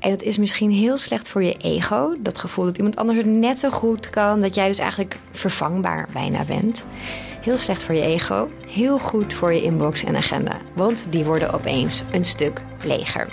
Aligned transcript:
En 0.00 0.10
het 0.10 0.22
is 0.22 0.38
misschien 0.38 0.70
heel 0.70 0.96
slecht 0.96 1.28
voor 1.28 1.42
je 1.42 1.56
ego. 1.60 2.16
Dat 2.18 2.38
gevoel 2.38 2.64
dat 2.64 2.76
iemand 2.76 2.96
anders 2.96 3.18
het 3.18 3.26
net 3.26 3.58
zo 3.58 3.70
goed 3.70 4.10
kan. 4.10 4.40
Dat 4.40 4.54
jij 4.54 4.66
dus 4.66 4.78
eigenlijk 4.78 5.18
vervangbaar 5.30 6.08
bijna 6.12 6.44
bent. 6.44 6.86
Heel 7.44 7.56
slecht 7.56 7.82
voor 7.82 7.94
je 7.94 8.02
ego. 8.02 8.48
Heel 8.66 8.98
goed 8.98 9.34
voor 9.34 9.52
je 9.52 9.62
inbox 9.62 10.04
en 10.04 10.16
agenda. 10.16 10.56
Want 10.74 11.06
die 11.10 11.24
worden 11.24 11.52
opeens 11.52 12.02
een 12.12 12.24
stuk 12.24 12.62
leger. 12.82 13.28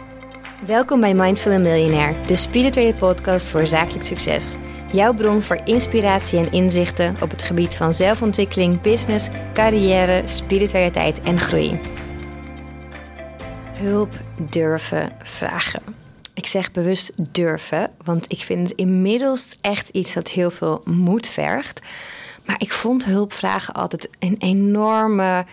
Welkom 0.65 0.99
bij 0.99 1.13
Mindful 1.13 1.59
Millionaire, 1.59 2.15
de 2.25 2.35
spirituele 2.35 2.93
podcast 2.93 3.47
voor 3.47 3.67
zakelijk 3.67 4.05
succes. 4.05 4.55
Jouw 4.91 5.13
bron 5.13 5.41
voor 5.41 5.61
inspiratie 5.63 6.39
en 6.39 6.51
inzichten 6.51 7.15
op 7.21 7.29
het 7.29 7.41
gebied 7.41 7.75
van 7.75 7.93
zelfontwikkeling, 7.93 8.81
business, 8.81 9.29
carrière, 9.53 10.21
spiritualiteit 10.25 11.21
en 11.21 11.39
groei. 11.39 11.79
Hulp 13.79 14.13
durven 14.49 15.11
vragen. 15.23 16.06
Ik 16.37 16.47
zeg 16.47 16.71
bewust 16.71 17.13
durven, 17.31 17.91
want 18.03 18.25
ik 18.31 18.39
vind 18.39 18.69
het 18.69 18.77
inmiddels 18.77 19.49
echt 19.61 19.89
iets 19.89 20.13
dat 20.13 20.29
heel 20.29 20.49
veel 20.51 20.81
moed 20.85 21.27
vergt. 21.27 21.79
Maar 22.45 22.55
ik 22.59 22.71
vond 22.71 23.05
hulpvragen 23.05 23.73
altijd 23.73 24.09
een 24.19 24.35
enorme 24.39 25.45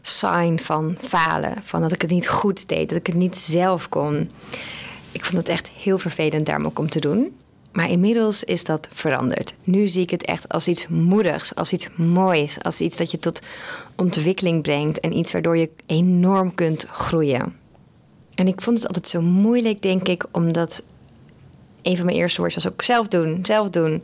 sign 0.00 0.58
van 0.62 0.96
falen. 1.02 1.54
Van 1.62 1.80
dat 1.80 1.92
ik 1.92 2.02
het 2.02 2.10
niet 2.10 2.28
goed 2.28 2.68
deed, 2.68 2.88
dat 2.88 2.98
ik 2.98 3.06
het 3.06 3.16
niet 3.16 3.36
zelf 3.36 3.88
kon. 3.88 4.30
Ik 5.12 5.24
vond 5.24 5.38
het 5.38 5.48
echt 5.48 5.68
heel 5.68 5.98
vervelend 5.98 6.46
daarom 6.46 6.66
ook 6.66 6.78
om 6.78 6.90
te 6.90 7.00
doen. 7.00 7.36
Maar 7.72 7.90
inmiddels 7.90 8.44
is 8.44 8.64
dat 8.64 8.88
veranderd. 8.92 9.54
Nu 9.64 9.88
zie 9.88 10.02
ik 10.02 10.10
het 10.10 10.24
echt 10.24 10.48
als 10.48 10.68
iets 10.68 10.88
moedigs, 10.88 11.54
als 11.54 11.72
iets 11.72 11.88
moois, 11.94 12.62
als 12.62 12.80
iets 12.80 12.96
dat 12.96 13.10
je 13.10 13.18
tot 13.18 13.40
ontwikkeling 13.96 14.62
brengt 14.62 15.00
en 15.00 15.16
iets 15.16 15.32
waardoor 15.32 15.56
je 15.56 15.70
enorm 15.86 16.54
kunt 16.54 16.86
groeien. 16.90 17.58
En 18.40 18.46
ik 18.46 18.60
vond 18.60 18.78
het 18.78 18.86
altijd 18.86 19.08
zo 19.08 19.20
moeilijk, 19.20 19.82
denk 19.82 20.08
ik, 20.08 20.24
omdat 20.32 20.82
een 21.82 21.96
van 21.96 22.04
mijn 22.04 22.16
eerste 22.16 22.40
woorden 22.40 22.62
was 22.62 22.72
ook 22.72 22.82
zelf 22.82 23.08
doen, 23.08 23.38
zelf 23.42 23.70
doen. 23.70 24.02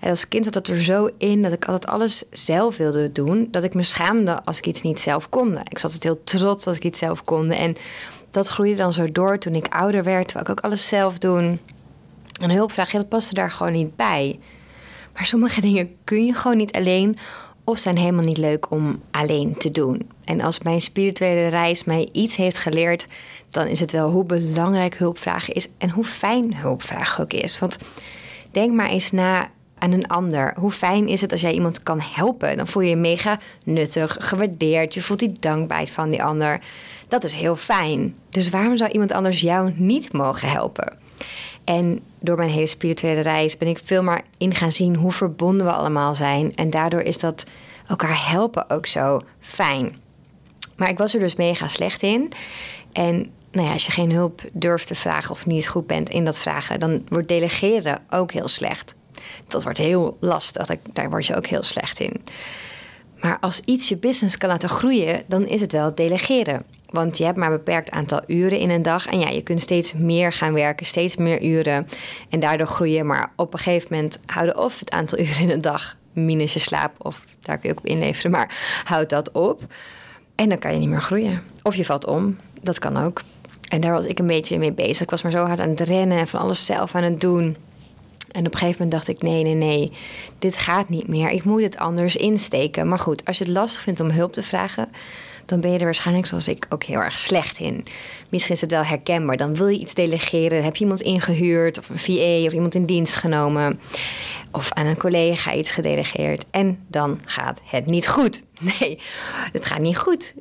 En 0.00 0.10
als 0.10 0.28
kind 0.28 0.44
zat 0.44 0.52
dat 0.52 0.66
er 0.66 0.84
zo 0.84 1.08
in 1.18 1.42
dat 1.42 1.52
ik 1.52 1.64
altijd 1.64 1.86
alles 1.86 2.24
zelf 2.30 2.76
wilde 2.76 3.12
doen, 3.12 3.48
dat 3.50 3.62
ik 3.62 3.74
me 3.74 3.82
schaamde 3.82 4.44
als 4.44 4.58
ik 4.58 4.66
iets 4.66 4.82
niet 4.82 5.00
zelf 5.00 5.28
kon. 5.28 5.58
Ik 5.64 5.78
zat 5.78 5.92
het 5.92 6.02
heel 6.02 6.24
trots 6.24 6.66
als 6.66 6.76
ik 6.76 6.84
iets 6.84 6.98
zelf 6.98 7.24
kon. 7.24 7.50
En 7.50 7.76
dat 8.30 8.46
groeide 8.46 8.76
dan 8.76 8.92
zo 8.92 9.12
door 9.12 9.38
toen 9.38 9.54
ik 9.54 9.74
ouder 9.74 10.04
werd, 10.04 10.28
terwijl 10.28 10.50
ik 10.50 10.58
ook 10.58 10.64
alles 10.64 10.88
zelf 10.88 11.18
doen. 11.18 11.60
En 12.40 12.50
hulpvraag, 12.50 12.92
ja, 12.92 12.98
dat 12.98 13.08
paste 13.08 13.34
daar 13.34 13.50
gewoon 13.50 13.72
niet 13.72 13.96
bij. 13.96 14.38
Maar 15.12 15.26
sommige 15.26 15.60
dingen 15.60 15.96
kun 16.04 16.26
je 16.26 16.34
gewoon 16.34 16.56
niet 16.56 16.72
alleen 16.72 17.16
of 17.68 17.78
zijn 17.78 17.96
helemaal 17.96 18.24
niet 18.24 18.38
leuk 18.38 18.70
om 18.70 19.02
alleen 19.10 19.56
te 19.56 19.70
doen. 19.70 20.10
En 20.24 20.40
als 20.40 20.58
mijn 20.58 20.80
spirituele 20.80 21.48
reis 21.48 21.84
mij 21.84 22.08
iets 22.12 22.36
heeft 22.36 22.58
geleerd, 22.58 23.06
dan 23.50 23.66
is 23.66 23.80
het 23.80 23.92
wel 23.92 24.10
hoe 24.10 24.24
belangrijk 24.24 24.94
hulpvragen 24.94 25.54
is 25.54 25.68
en 25.78 25.90
hoe 25.90 26.04
fijn 26.04 26.56
hulpvragen 26.56 27.24
ook 27.24 27.32
is. 27.32 27.58
Want 27.58 27.76
denk 28.50 28.72
maar 28.72 28.88
eens 28.88 29.10
na 29.10 29.50
aan 29.78 29.92
een 29.92 30.06
ander. 30.06 30.54
Hoe 30.56 30.70
fijn 30.70 31.08
is 31.08 31.20
het 31.20 31.32
als 31.32 31.40
jij 31.40 31.52
iemand 31.52 31.82
kan 31.82 32.00
helpen? 32.00 32.56
Dan 32.56 32.66
voel 32.66 32.82
je 32.82 32.88
je 32.88 32.96
mega 32.96 33.38
nuttig, 33.64 34.16
gewaardeerd. 34.18 34.94
Je 34.94 35.02
voelt 35.02 35.18
die 35.18 35.32
dankbaarheid 35.32 35.90
van 35.90 36.10
die 36.10 36.22
ander. 36.22 36.60
Dat 37.08 37.24
is 37.24 37.34
heel 37.34 37.56
fijn. 37.56 38.16
Dus 38.30 38.50
waarom 38.50 38.76
zou 38.76 38.90
iemand 38.90 39.12
anders 39.12 39.40
jou 39.40 39.72
niet 39.76 40.12
mogen 40.12 40.48
helpen? 40.48 40.98
En 41.68 42.00
door 42.20 42.36
mijn 42.36 42.50
hele 42.50 42.66
spirituele 42.66 43.20
reis 43.20 43.56
ben 43.56 43.68
ik 43.68 43.80
veel 43.84 44.02
meer 44.02 44.20
in 44.38 44.54
gaan 44.54 44.72
zien 44.72 44.96
hoe 44.96 45.12
verbonden 45.12 45.66
we 45.66 45.72
allemaal 45.72 46.14
zijn. 46.14 46.54
En 46.54 46.70
daardoor 46.70 47.00
is 47.00 47.18
dat 47.18 47.46
elkaar 47.88 48.30
helpen 48.30 48.70
ook 48.70 48.86
zo 48.86 49.20
fijn. 49.40 49.96
Maar 50.76 50.88
ik 50.88 50.98
was 50.98 51.14
er 51.14 51.20
dus 51.20 51.36
mega 51.36 51.66
slecht 51.66 52.02
in. 52.02 52.32
En 52.92 53.30
nou 53.50 53.66
ja, 53.66 53.72
als 53.72 53.86
je 53.86 53.92
geen 53.92 54.12
hulp 54.12 54.42
durft 54.52 54.86
te 54.86 54.94
vragen 54.94 55.30
of 55.30 55.46
niet 55.46 55.68
goed 55.68 55.86
bent 55.86 56.10
in 56.10 56.24
dat 56.24 56.38
vragen, 56.38 56.80
dan 56.80 57.02
wordt 57.08 57.28
delegeren 57.28 57.98
ook 58.10 58.32
heel 58.32 58.48
slecht. 58.48 58.94
Dat 59.46 59.62
wordt 59.62 59.78
heel 59.78 60.16
lastig, 60.20 60.68
daar 60.92 61.10
word 61.10 61.26
je 61.26 61.36
ook 61.36 61.46
heel 61.46 61.62
slecht 61.62 62.00
in. 62.00 62.22
Maar 63.20 63.38
als 63.40 63.60
iets 63.64 63.88
je 63.88 63.96
business 63.96 64.38
kan 64.38 64.48
laten 64.48 64.68
groeien, 64.68 65.22
dan 65.26 65.46
is 65.46 65.60
het 65.60 65.72
wel 65.72 65.94
delegeren. 65.94 66.62
Want 66.90 67.18
je 67.18 67.24
hebt 67.24 67.36
maar 67.36 67.50
een 67.50 67.56
beperkt 67.56 67.90
aantal 67.90 68.20
uren 68.26 68.58
in 68.58 68.70
een 68.70 68.82
dag. 68.82 69.06
En 69.06 69.20
ja, 69.20 69.28
je 69.28 69.42
kunt 69.42 69.60
steeds 69.60 69.92
meer 69.92 70.32
gaan 70.32 70.52
werken, 70.52 70.86
steeds 70.86 71.16
meer 71.16 71.42
uren. 71.42 71.88
En 72.28 72.40
daardoor 72.40 72.66
groeien. 72.66 73.06
Maar 73.06 73.32
op 73.36 73.52
een 73.52 73.58
gegeven 73.58 73.88
moment 73.90 74.18
houden 74.26 74.58
of 74.58 74.78
het 74.78 74.90
aantal 74.90 75.18
uren 75.24 75.40
in 75.40 75.50
een 75.50 75.60
dag 75.60 75.96
minus 76.12 76.52
je 76.52 76.58
slaap. 76.58 76.94
Of 76.98 77.24
daar 77.40 77.58
kun 77.58 77.68
je 77.68 77.74
ook 77.74 77.84
op 77.84 77.90
inleveren. 77.90 78.30
Maar 78.30 78.82
houd 78.84 79.10
dat 79.10 79.32
op. 79.32 79.62
En 80.34 80.48
dan 80.48 80.58
kan 80.58 80.72
je 80.72 80.78
niet 80.78 80.88
meer 80.88 81.02
groeien. 81.02 81.42
Of 81.62 81.74
je 81.74 81.84
valt 81.84 82.06
om. 82.06 82.36
Dat 82.60 82.78
kan 82.78 82.96
ook. 82.96 83.22
En 83.68 83.80
daar 83.80 83.92
was 83.92 84.04
ik 84.04 84.18
een 84.18 84.26
beetje 84.26 84.58
mee 84.58 84.72
bezig. 84.72 85.00
Ik 85.00 85.10
was 85.10 85.22
maar 85.22 85.32
zo 85.32 85.44
hard 85.44 85.60
aan 85.60 85.68
het 85.68 85.80
rennen 85.80 86.18
en 86.18 86.28
van 86.28 86.40
alles 86.40 86.66
zelf 86.66 86.94
aan 86.94 87.02
het 87.02 87.20
doen. 87.20 87.56
En 88.32 88.46
op 88.46 88.52
een 88.52 88.58
gegeven 88.58 88.82
moment 88.82 88.90
dacht 88.90 89.08
ik: 89.08 89.22
nee, 89.22 89.42
nee, 89.42 89.54
nee, 89.54 89.92
dit 90.38 90.56
gaat 90.56 90.88
niet 90.88 91.08
meer. 91.08 91.30
Ik 91.30 91.44
moet 91.44 91.62
het 91.62 91.76
anders 91.76 92.16
insteken. 92.16 92.88
Maar 92.88 92.98
goed, 92.98 93.24
als 93.24 93.38
je 93.38 93.44
het 93.44 93.52
lastig 93.52 93.82
vindt 93.82 94.00
om 94.00 94.10
hulp 94.10 94.32
te 94.32 94.42
vragen, 94.42 94.88
dan 95.48 95.60
ben 95.60 95.72
je 95.72 95.78
er 95.78 95.84
waarschijnlijk 95.84 96.26
zoals 96.26 96.48
ik 96.48 96.66
ook 96.68 96.84
heel 96.84 97.00
erg 97.00 97.18
slecht 97.18 97.58
in. 97.58 97.84
Misschien 98.28 98.54
is 98.54 98.60
het 98.60 98.70
wel 98.70 98.84
herkenbaar. 98.84 99.36
Dan 99.36 99.54
wil 99.54 99.68
je 99.68 99.78
iets 99.78 99.94
delegeren. 99.94 100.64
Heb 100.64 100.76
je 100.76 100.82
iemand 100.82 101.00
ingehuurd 101.00 101.78
of 101.78 101.88
een 101.88 101.98
VA 101.98 102.46
of 102.46 102.52
iemand 102.52 102.74
in 102.74 102.84
dienst 102.84 103.14
genomen. 103.14 103.80
Of 104.52 104.72
aan 104.72 104.86
een 104.86 104.96
collega 104.96 105.54
iets 105.54 105.70
gedelegeerd. 105.70 106.44
En 106.50 106.78
dan 106.86 107.20
gaat 107.24 107.60
het 107.64 107.86
niet 107.86 108.08
goed. 108.08 108.42
Nee, 108.80 109.00
het 109.52 109.66
gaat 109.66 109.80
niet 109.80 109.98
goed. 109.98 110.34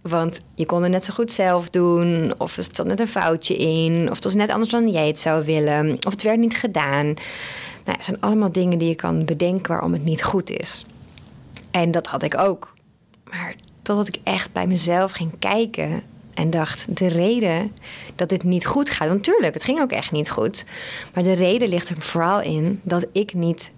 Want 0.00 0.40
je 0.54 0.66
kon 0.66 0.82
het 0.82 0.92
net 0.92 1.04
zo 1.04 1.14
goed 1.14 1.30
zelf 1.30 1.70
doen. 1.70 2.34
Of 2.38 2.56
er 2.56 2.66
zat 2.72 2.86
net 2.86 3.00
een 3.00 3.08
foutje 3.08 3.56
in. 3.56 4.08
Of 4.08 4.14
het 4.14 4.24
was 4.24 4.34
net 4.34 4.50
anders 4.50 4.70
dan 4.70 4.90
jij 4.90 5.06
het 5.06 5.18
zou 5.18 5.44
willen. 5.44 5.96
Of 6.06 6.12
het 6.12 6.22
werd 6.22 6.38
niet 6.38 6.56
gedaan. 6.56 7.06
Nou, 7.84 7.96
het 7.96 8.04
zijn 8.04 8.20
allemaal 8.20 8.52
dingen 8.52 8.78
die 8.78 8.88
je 8.88 8.94
kan 8.94 9.24
bedenken 9.24 9.72
waarom 9.72 9.92
het 9.92 10.04
niet 10.04 10.22
goed 10.22 10.50
is. 10.50 10.84
En 11.70 11.90
dat 11.90 12.06
had 12.06 12.22
ik 12.22 12.38
ook. 12.38 12.74
Maar 13.30 13.54
totdat 13.82 14.08
ik 14.08 14.18
echt 14.22 14.52
bij 14.52 14.66
mezelf 14.66 15.12
ging 15.12 15.30
kijken 15.38 16.02
en 16.34 16.50
dacht: 16.50 16.96
de 16.96 17.06
reden 17.06 17.72
dat 18.16 18.28
dit 18.28 18.42
niet 18.42 18.66
goed 18.66 18.90
gaat. 18.90 19.08
Want 19.08 19.26
het 19.40 19.64
ging 19.64 19.80
ook 19.80 19.92
echt 19.92 20.12
niet 20.12 20.30
goed. 20.30 20.64
Maar 21.14 21.22
de 21.22 21.32
reden 21.32 21.68
ligt 21.68 21.88
er 21.88 21.96
vooral 22.00 22.40
in 22.40 22.80
dat 22.82 23.06
ik 23.12 23.34
niet 23.34 23.72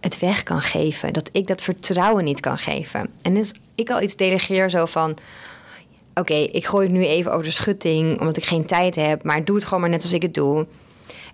het 0.00 0.18
weg 0.18 0.42
kan 0.42 0.62
geven. 0.62 1.12
Dat 1.12 1.28
ik 1.32 1.46
dat 1.46 1.62
vertrouwen 1.62 2.24
niet 2.24 2.40
kan 2.40 2.58
geven. 2.58 3.08
En 3.22 3.34
dus 3.34 3.54
ik 3.74 3.90
al 3.90 4.02
iets 4.02 4.16
delegeer 4.16 4.70
zo 4.70 4.86
van 4.86 5.16
oké, 6.14 6.34
ik 6.34 6.66
gooi 6.66 6.86
het 6.86 6.96
nu 6.96 7.04
even 7.04 7.32
over 7.32 7.44
de 7.44 7.50
schutting 7.50 8.20
omdat 8.20 8.36
ik 8.36 8.44
geen 8.44 8.66
tijd 8.66 8.94
heb, 8.94 9.22
maar 9.22 9.44
doe 9.44 9.56
het 9.56 9.64
gewoon 9.64 9.80
maar 9.80 9.90
net 9.90 10.02
als 10.02 10.12
ik 10.12 10.22
het 10.22 10.34
doe. 10.34 10.66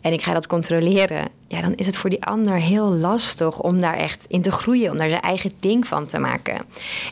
En 0.04 0.12
ik 0.12 0.22
ga 0.22 0.32
dat 0.32 0.46
controleren. 0.46 1.28
Ja, 1.48 1.60
dan 1.60 1.74
is 1.74 1.86
het 1.86 1.96
voor 1.96 2.10
die 2.10 2.24
ander 2.24 2.54
heel 2.54 2.86
lastig 2.92 3.60
om 3.60 3.80
daar 3.80 3.96
echt 3.96 4.24
in 4.28 4.42
te 4.42 4.50
groeien, 4.50 4.90
om 4.90 4.98
daar 4.98 5.08
zijn 5.08 5.20
eigen 5.20 5.52
ding 5.60 5.86
van 5.86 6.06
te 6.06 6.18
maken. 6.18 6.64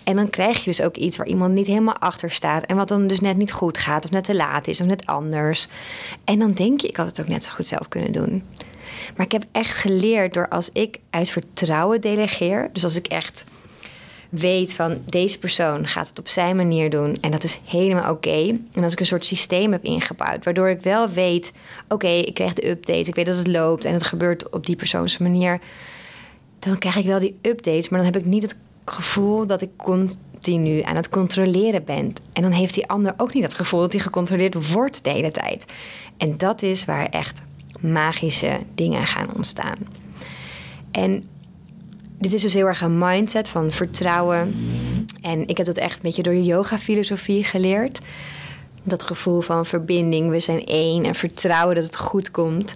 En 0.04 0.16
dan 0.16 0.30
krijg 0.30 0.58
je 0.58 0.64
dus 0.64 0.82
ook 0.82 0.96
iets 0.96 1.16
waar 1.16 1.26
iemand 1.26 1.54
niet 1.54 1.66
helemaal 1.66 1.98
achter 1.98 2.30
staat 2.30 2.64
en 2.64 2.76
wat 2.76 2.88
dan 2.88 3.06
dus 3.06 3.20
net 3.20 3.36
niet 3.36 3.52
goed 3.52 3.78
gaat, 3.78 4.04
of 4.04 4.10
net 4.10 4.24
te 4.24 4.34
laat 4.34 4.66
is, 4.66 4.80
of 4.80 4.86
net 4.86 5.06
anders. 5.06 5.68
En 6.24 6.38
dan 6.38 6.52
denk 6.52 6.80
je, 6.80 6.88
ik 6.88 6.96
had 6.96 7.06
het 7.06 7.20
ook 7.20 7.28
net 7.28 7.44
zo 7.44 7.50
goed 7.52 7.66
zelf 7.66 7.88
kunnen 7.88 8.12
doen. 8.12 8.44
Maar 9.16 9.26
ik 9.26 9.32
heb 9.32 9.44
echt 9.52 9.76
geleerd 9.76 10.34
door 10.34 10.48
als 10.48 10.70
ik 10.72 10.98
uit 11.10 11.28
vertrouwen 11.28 12.00
delegeer, 12.00 12.70
dus 12.72 12.84
als 12.84 12.96
ik 12.96 13.06
echt 13.06 13.44
weet 14.32 14.74
van 14.74 15.02
deze 15.04 15.38
persoon 15.38 15.86
gaat 15.86 16.08
het 16.08 16.18
op 16.18 16.28
zijn 16.28 16.56
manier 16.56 16.90
doen 16.90 17.16
en 17.20 17.30
dat 17.30 17.44
is 17.44 17.60
helemaal 17.64 18.12
oké. 18.12 18.58
En 18.72 18.82
als 18.82 18.92
ik 18.92 19.00
een 19.00 19.06
soort 19.06 19.24
systeem 19.24 19.72
heb 19.72 19.84
ingebouwd, 19.84 20.44
waardoor 20.44 20.68
ik 20.68 20.80
wel 20.80 21.08
weet, 21.08 21.52
oké, 21.88 22.08
ik 22.08 22.34
krijg 22.34 22.52
de 22.52 22.68
update, 22.68 23.08
ik 23.08 23.14
weet 23.14 23.26
dat 23.26 23.36
het 23.36 23.46
loopt 23.46 23.84
en 23.84 23.92
het 23.92 24.02
gebeurt 24.02 24.50
op 24.50 24.66
die 24.66 24.76
persoons 24.76 25.18
manier, 25.18 25.60
dan 26.58 26.78
krijg 26.78 26.96
ik 26.96 27.04
wel 27.04 27.18
die 27.18 27.38
updates, 27.42 27.88
maar 27.88 28.02
dan 28.02 28.12
heb 28.12 28.22
ik 28.22 28.28
niet 28.28 28.42
het 28.42 28.56
gevoel 28.84 29.46
dat 29.46 29.62
ik 29.62 29.70
continu 29.76 30.82
aan 30.82 30.96
het 30.96 31.08
controleren 31.08 31.84
ben. 31.84 32.12
En 32.32 32.42
dan 32.42 32.52
heeft 32.52 32.74
die 32.74 32.88
ander 32.88 33.14
ook 33.16 33.34
niet 33.34 33.42
het 33.42 33.54
gevoel 33.54 33.80
dat 33.80 33.92
hij 33.92 34.00
gecontroleerd 34.00 34.72
wordt 34.72 35.04
de 35.04 35.10
hele 35.10 35.30
tijd. 35.30 35.64
En 36.16 36.36
dat 36.36 36.62
is 36.62 36.84
waar 36.84 37.06
echt 37.06 37.42
magische 37.80 38.60
dingen 38.74 39.06
gaan 39.06 39.34
ontstaan. 39.34 39.78
En 40.90 41.24
dit 42.22 42.32
is 42.32 42.42
dus 42.42 42.54
heel 42.54 42.66
erg 42.66 42.80
een 42.80 42.98
mindset 42.98 43.48
van 43.48 43.72
vertrouwen. 43.72 44.54
En 45.20 45.48
ik 45.48 45.56
heb 45.56 45.66
dat 45.66 45.76
echt 45.78 45.96
een 45.96 46.02
beetje 46.02 46.22
door 46.22 46.34
de 46.34 46.42
yoga-filosofie 46.42 47.44
geleerd. 47.44 48.00
Dat 48.82 49.02
gevoel 49.02 49.40
van 49.40 49.66
verbinding, 49.66 50.30
we 50.30 50.40
zijn 50.40 50.64
één 50.64 51.04
en 51.04 51.14
vertrouwen 51.14 51.74
dat 51.74 51.84
het 51.84 51.96
goed 51.96 52.30
komt. 52.30 52.74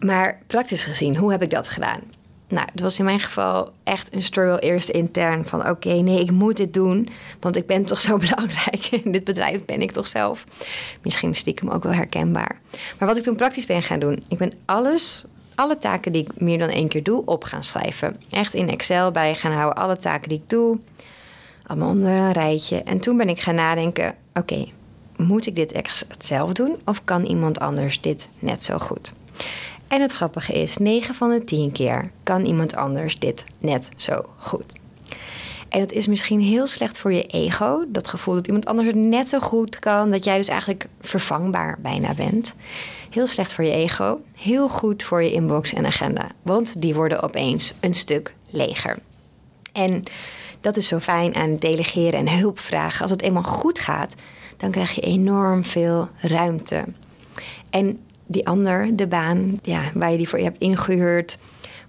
Maar 0.00 0.40
praktisch 0.46 0.84
gezien, 0.84 1.16
hoe 1.16 1.30
heb 1.30 1.42
ik 1.42 1.50
dat 1.50 1.68
gedaan? 1.68 2.00
Nou, 2.48 2.66
het 2.72 2.80
was 2.80 2.98
in 2.98 3.04
mijn 3.04 3.20
geval 3.20 3.72
echt 3.84 4.14
een 4.14 4.22
struggle 4.22 4.60
eerst 4.60 4.88
intern 4.88 5.44
van 5.44 5.68
oké, 5.68 5.92
nee, 5.92 6.20
ik 6.20 6.30
moet 6.30 6.56
dit 6.56 6.74
doen, 6.74 7.08
want 7.40 7.56
ik 7.56 7.66
ben 7.66 7.84
toch 7.84 8.00
zo 8.00 8.16
belangrijk. 8.26 8.86
In 8.86 9.12
dit 9.12 9.24
bedrijf 9.24 9.64
ben 9.64 9.82
ik 9.82 9.92
toch 9.92 10.06
zelf. 10.06 10.44
Misschien 11.02 11.34
stiekem 11.34 11.68
ook 11.68 11.82
wel 11.82 11.92
herkenbaar. 11.92 12.60
Maar 12.98 13.08
wat 13.08 13.16
ik 13.16 13.22
toen 13.22 13.36
praktisch 13.36 13.66
ben 13.66 13.82
gaan 13.82 13.98
doen, 13.98 14.24
ik 14.28 14.38
ben 14.38 14.52
alles 14.64 15.24
alle 15.56 15.78
taken 15.78 16.12
die 16.12 16.22
ik 16.22 16.40
meer 16.40 16.58
dan 16.58 16.68
één 16.68 16.88
keer 16.88 17.02
doe 17.02 17.24
op 17.24 17.44
gaan 17.44 17.64
schrijven. 17.64 18.16
Echt 18.30 18.54
in 18.54 18.68
Excel 18.68 19.10
bij 19.10 19.34
gaan 19.34 19.52
houden, 19.52 19.82
alle 19.82 19.96
taken 19.96 20.28
die 20.28 20.38
ik 20.38 20.48
doe. 20.48 20.78
Allemaal 21.66 21.88
onder 21.88 22.18
een 22.18 22.32
rijtje. 22.32 22.82
En 22.82 23.00
toen 23.00 23.16
ben 23.16 23.28
ik 23.28 23.40
gaan 23.40 23.54
nadenken: 23.54 24.14
oké, 24.34 24.66
moet 25.16 25.46
ik 25.46 25.56
dit 25.56 25.72
echt 25.72 26.06
zelf 26.18 26.52
doen 26.52 26.76
of 26.84 27.04
kan 27.04 27.24
iemand 27.24 27.60
anders 27.60 28.00
dit 28.00 28.28
net 28.38 28.64
zo 28.64 28.78
goed? 28.78 29.12
En 29.88 30.00
het 30.00 30.12
grappige 30.12 30.52
is, 30.52 30.76
9 30.76 31.14
van 31.14 31.30
de 31.30 31.44
10 31.44 31.72
keer 31.72 32.10
kan 32.22 32.44
iemand 32.44 32.76
anders 32.76 33.18
dit 33.18 33.44
net 33.58 33.90
zo 33.96 34.24
goed. 34.36 34.74
En 35.68 35.80
dat 35.80 35.92
is 35.92 36.06
misschien 36.06 36.40
heel 36.40 36.66
slecht 36.66 36.98
voor 36.98 37.12
je 37.12 37.22
ego. 37.22 37.84
Dat 37.88 38.08
gevoel 38.08 38.34
dat 38.34 38.46
iemand 38.46 38.66
anders 38.66 38.88
het 38.88 38.96
net 38.96 39.28
zo 39.28 39.38
goed 39.38 39.78
kan. 39.78 40.10
Dat 40.10 40.24
jij 40.24 40.36
dus 40.36 40.48
eigenlijk 40.48 40.86
vervangbaar 41.00 41.78
bijna 41.80 42.14
bent. 42.14 42.54
Heel 43.10 43.26
slecht 43.26 43.52
voor 43.52 43.64
je 43.64 43.70
ego. 43.70 44.20
Heel 44.36 44.68
goed 44.68 45.02
voor 45.02 45.22
je 45.22 45.32
inbox 45.32 45.72
en 45.72 45.86
agenda. 45.86 46.26
Want 46.42 46.80
die 46.82 46.94
worden 46.94 47.22
opeens 47.22 47.72
een 47.80 47.94
stuk 47.94 48.34
leger. 48.50 48.98
En 49.72 50.02
dat 50.60 50.76
is 50.76 50.88
zo 50.88 50.98
fijn 50.98 51.34
aan 51.34 51.56
delegeren 51.56 52.26
en 52.26 52.38
hulpvragen. 52.38 53.02
Als 53.02 53.10
het 53.10 53.22
eenmaal 53.22 53.42
goed 53.42 53.78
gaat, 53.78 54.14
dan 54.56 54.70
krijg 54.70 54.90
je 54.90 55.00
enorm 55.00 55.64
veel 55.64 56.08
ruimte. 56.20 56.84
En 57.70 57.98
die 58.26 58.46
ander, 58.46 58.96
de 58.96 59.06
baan 59.06 59.58
ja, 59.62 59.80
waar 59.94 60.10
je 60.10 60.16
die 60.16 60.28
voor 60.28 60.38
je 60.38 60.44
hebt 60.44 60.58
ingehuurd, 60.60 61.38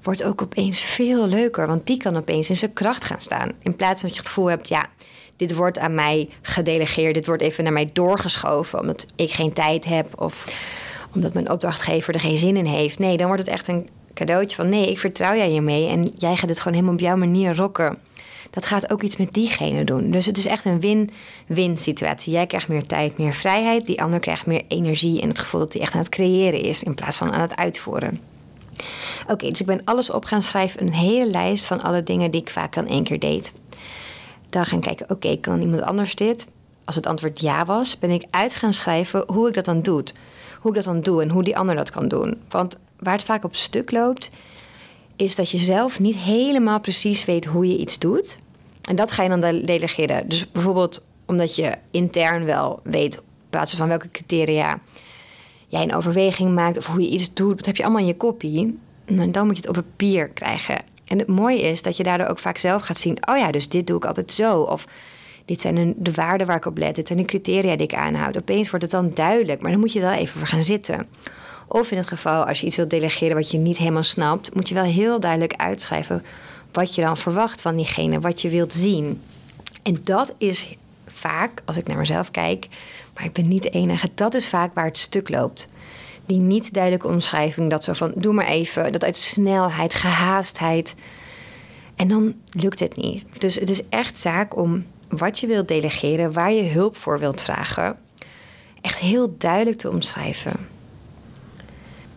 wordt 0.01 0.23
ook 0.23 0.41
opeens 0.41 0.81
veel 0.81 1.27
leuker. 1.27 1.67
Want 1.67 1.87
die 1.87 1.97
kan 1.97 2.17
opeens 2.17 2.49
in 2.49 2.55
zijn 2.55 2.73
kracht 2.73 3.03
gaan 3.03 3.21
staan. 3.21 3.51
In 3.61 3.75
plaats 3.75 3.99
van 3.99 4.09
dat 4.09 4.17
je 4.17 4.23
het 4.23 4.31
gevoel 4.31 4.49
hebt, 4.49 4.67
ja, 4.67 4.85
dit 5.35 5.55
wordt 5.55 5.79
aan 5.79 5.93
mij 5.93 6.29
gedelegeerd. 6.41 7.13
Dit 7.13 7.25
wordt 7.25 7.41
even 7.41 7.63
naar 7.63 7.73
mij 7.73 7.89
doorgeschoven 7.93 8.79
omdat 8.79 9.05
ik 9.15 9.31
geen 9.31 9.53
tijd 9.53 9.85
heb 9.85 10.21
of 10.21 10.45
omdat 11.13 11.33
mijn 11.33 11.51
opdrachtgever 11.51 12.13
er 12.13 12.19
geen 12.19 12.37
zin 12.37 12.57
in 12.57 12.65
heeft. 12.65 12.99
Nee, 12.99 13.17
dan 13.17 13.27
wordt 13.27 13.41
het 13.41 13.51
echt 13.51 13.67
een 13.67 13.89
cadeautje 14.13 14.55
van 14.55 14.69
nee, 14.69 14.89
ik 14.89 14.99
vertrouw 14.99 15.35
jij 15.35 15.51
je 15.51 15.61
mee 15.61 15.87
en 15.87 16.13
jij 16.17 16.35
gaat 16.35 16.49
het 16.49 16.59
gewoon 16.59 16.73
helemaal 16.73 16.95
op 16.95 17.01
jouw 17.01 17.15
manier 17.15 17.55
rocken. 17.55 17.97
Dat 18.49 18.65
gaat 18.65 18.91
ook 18.91 19.01
iets 19.01 19.17
met 19.17 19.33
diegene 19.33 19.83
doen. 19.83 20.11
Dus 20.11 20.25
het 20.25 20.37
is 20.37 20.45
echt 20.45 20.65
een 20.65 20.79
win-win 20.79 21.77
situatie. 21.77 22.33
Jij 22.33 22.47
krijgt 22.47 22.67
meer 22.67 22.85
tijd, 22.85 23.17
meer 23.17 23.33
vrijheid. 23.33 23.85
Die 23.85 24.01
ander 24.01 24.19
krijgt 24.19 24.45
meer 24.45 24.63
energie 24.67 25.21
en 25.21 25.27
het 25.27 25.39
gevoel 25.39 25.59
dat 25.59 25.73
hij 25.73 25.81
echt 25.81 25.93
aan 25.93 25.99
het 25.99 26.09
creëren 26.09 26.61
is 26.61 26.83
in 26.83 26.93
plaats 26.93 27.17
van 27.17 27.31
aan 27.31 27.41
het 27.41 27.55
uitvoeren. 27.55 28.19
Oké, 29.27 29.49
dus 29.49 29.59
ik 29.59 29.65
ben 29.65 29.83
alles 29.83 30.09
op 30.09 30.25
gaan 30.25 30.41
schrijven. 30.41 30.81
Een 30.81 30.93
hele 30.93 31.29
lijst 31.29 31.65
van 31.65 31.81
alle 31.81 32.03
dingen 32.03 32.31
die 32.31 32.41
ik 32.41 32.49
vaak 32.49 32.73
dan 32.73 32.87
één 32.87 33.03
keer 33.03 33.19
deed. 33.19 33.51
Dan 34.49 34.65
gaan 34.65 34.79
kijken, 34.79 35.09
oké, 35.09 35.37
kan 35.37 35.61
iemand 35.61 35.81
anders 35.81 36.15
dit? 36.15 36.47
Als 36.85 36.95
het 36.95 37.05
antwoord 37.05 37.39
ja 37.39 37.65
was, 37.65 37.99
ben 37.99 38.11
ik 38.11 38.25
uit 38.29 38.55
gaan 38.55 38.73
schrijven 38.73 39.23
hoe 39.27 39.47
ik 39.47 39.53
dat 39.53 39.65
dan 39.65 39.81
doe. 39.81 40.03
Hoe 40.59 40.71
ik 40.71 40.75
dat 40.75 40.93
dan 40.93 41.01
doe 41.01 41.21
en 41.21 41.29
hoe 41.29 41.43
die 41.43 41.57
ander 41.57 41.75
dat 41.75 41.91
kan 41.91 42.07
doen. 42.07 42.37
Want 42.49 42.77
waar 42.99 43.13
het 43.13 43.23
vaak 43.23 43.43
op 43.43 43.55
stuk 43.55 43.91
loopt, 43.91 44.29
is 45.15 45.35
dat 45.35 45.51
je 45.51 45.57
zelf 45.57 45.99
niet 45.99 46.15
helemaal 46.15 46.79
precies 46.79 47.25
weet 47.25 47.45
hoe 47.45 47.67
je 47.67 47.77
iets 47.77 47.99
doet. 47.99 48.37
En 48.89 48.95
dat 48.95 49.11
ga 49.11 49.23
je 49.23 49.29
dan 49.29 49.39
delegeren. 49.65 50.29
Dus 50.29 50.51
bijvoorbeeld 50.51 51.03
omdat 51.25 51.55
je 51.55 51.73
intern 51.91 52.45
wel 52.45 52.79
weet 52.83 53.17
op 53.17 53.23
basis 53.49 53.77
van 53.77 53.87
welke 53.87 54.11
criteria 54.11 54.79
jij 55.67 55.83
een 55.83 55.95
overweging 55.95 56.53
maakt 56.53 56.77
of 56.77 56.85
hoe 56.85 57.01
je 57.01 57.09
iets 57.09 57.33
doet, 57.33 57.57
dat 57.57 57.65
heb 57.65 57.75
je 57.75 57.83
allemaal 57.83 58.01
in 58.01 58.07
je 58.07 58.17
kopie. 58.17 58.79
Dan 59.05 59.45
moet 59.45 59.55
je 59.55 59.67
het 59.67 59.67
op 59.67 59.75
papier 59.75 60.27
krijgen. 60.27 60.77
En 61.07 61.19
het 61.19 61.27
mooie 61.27 61.61
is 61.61 61.81
dat 61.81 61.97
je 61.97 62.03
daardoor 62.03 62.27
ook 62.27 62.39
vaak 62.39 62.57
zelf 62.57 62.83
gaat 62.83 62.97
zien: 62.97 63.17
oh 63.29 63.37
ja, 63.37 63.51
dus 63.51 63.69
dit 63.69 63.87
doe 63.87 63.97
ik 63.97 64.05
altijd 64.05 64.31
zo. 64.31 64.61
Of 64.61 64.87
dit 65.45 65.61
zijn 65.61 65.93
de 65.97 66.11
waarden 66.11 66.47
waar 66.47 66.55
ik 66.55 66.65
op 66.65 66.77
let. 66.77 66.95
Dit 66.95 67.07
zijn 67.07 67.19
de 67.19 67.25
criteria 67.25 67.75
die 67.75 67.87
ik 67.87 67.93
aanhoud. 67.93 68.37
Opeens 68.37 68.69
wordt 68.69 68.85
het 68.85 68.93
dan 68.93 69.11
duidelijk, 69.13 69.61
maar 69.61 69.71
dan 69.71 69.79
moet 69.79 69.93
je 69.93 69.99
wel 69.99 70.11
even 70.11 70.39
voor 70.39 70.47
gaan 70.47 70.63
zitten. 70.63 71.07
Of 71.67 71.91
in 71.91 71.97
het 71.97 72.07
geval 72.07 72.45
als 72.45 72.59
je 72.59 72.65
iets 72.65 72.75
wilt 72.75 72.89
delegeren 72.89 73.35
wat 73.35 73.51
je 73.51 73.57
niet 73.57 73.77
helemaal 73.77 74.03
snapt, 74.03 74.55
moet 74.55 74.69
je 74.69 74.75
wel 74.75 74.83
heel 74.83 75.19
duidelijk 75.19 75.53
uitschrijven 75.55 76.23
wat 76.71 76.95
je 76.95 77.01
dan 77.01 77.17
verwacht 77.17 77.61
van 77.61 77.75
diegene, 77.75 78.19
wat 78.19 78.41
je 78.41 78.49
wilt 78.49 78.73
zien. 78.73 79.21
En 79.83 79.99
dat 80.03 80.33
is 80.37 80.77
vaak, 81.17 81.61
als 81.65 81.77
ik 81.77 81.87
naar 81.87 81.97
mezelf 81.97 82.31
kijk, 82.31 82.67
maar 83.15 83.23
ik 83.23 83.33
ben 83.33 83.47
niet 83.47 83.63
de 83.63 83.69
enige, 83.69 84.09
dat 84.15 84.33
is 84.33 84.49
vaak 84.49 84.73
waar 84.73 84.85
het 84.85 84.97
stuk 84.97 85.29
loopt. 85.29 85.69
Die 86.25 86.39
niet 86.39 86.73
duidelijke 86.73 87.07
omschrijving, 87.07 87.69
dat 87.69 87.83
zo 87.83 87.93
van 87.93 88.11
doe 88.15 88.33
maar 88.33 88.47
even, 88.47 88.91
dat 88.91 89.03
uit 89.03 89.15
snelheid, 89.15 89.95
gehaastheid. 89.95 90.95
En 91.95 92.07
dan 92.07 92.35
lukt 92.51 92.79
het 92.79 92.95
niet. 92.95 93.25
Dus 93.37 93.55
het 93.55 93.69
is 93.69 93.89
echt 93.89 94.19
zaak 94.19 94.57
om 94.57 94.85
wat 95.09 95.39
je 95.39 95.47
wilt 95.47 95.67
delegeren, 95.67 96.33
waar 96.33 96.51
je 96.51 96.63
hulp 96.63 96.97
voor 96.97 97.19
wilt 97.19 97.41
vragen, 97.41 97.97
echt 98.81 98.99
heel 98.99 99.35
duidelijk 99.37 99.77
te 99.77 99.89
omschrijven. 99.89 100.76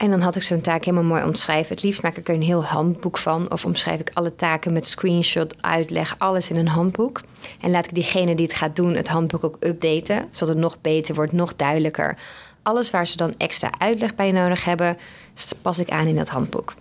En 0.01 0.11
dan 0.11 0.21
had 0.21 0.37
ik 0.37 0.43
zo'n 0.43 0.61
taak 0.61 0.85
helemaal 0.85 1.05
mooi 1.09 1.25
omschrijven. 1.25 1.75
Het 1.75 1.85
liefst 1.85 2.03
maak 2.03 2.17
ik 2.17 2.29
er 2.29 2.35
een 2.35 2.43
heel 2.43 2.65
handboek 2.65 3.19
van. 3.19 3.53
Of 3.53 3.65
omschrijf 3.65 4.01
ik 4.01 4.11
alle 4.15 4.35
taken 4.37 4.73
met 4.73 4.87
screenshot, 4.87 5.63
uitleg, 5.63 6.15
alles 6.19 6.51
in 6.51 6.57
een 6.57 6.69
handboek. 6.69 7.21
En 7.61 7.71
laat 7.71 7.85
ik 7.85 7.95
diegene 7.95 8.35
die 8.35 8.47
het 8.47 8.55
gaat 8.55 8.77
doen 8.77 8.95
het 8.95 9.09
handboek 9.09 9.45
ook 9.45 9.57
updaten. 9.61 10.29
Zodat 10.31 10.49
het 10.49 10.65
nog 10.65 10.81
beter 10.81 11.15
wordt, 11.15 11.33
nog 11.33 11.57
duidelijker. 11.57 12.19
Alles 12.63 12.91
waar 12.91 13.07
ze 13.07 13.17
dan 13.17 13.35
extra 13.37 13.71
uitleg 13.79 14.15
bij 14.15 14.33
nodig 14.33 14.65
hebben, 14.65 14.97
pas 15.63 15.79
ik 15.79 15.91
aan 15.91 16.07
in 16.07 16.17
dat 16.17 16.29
handboek. 16.29 16.75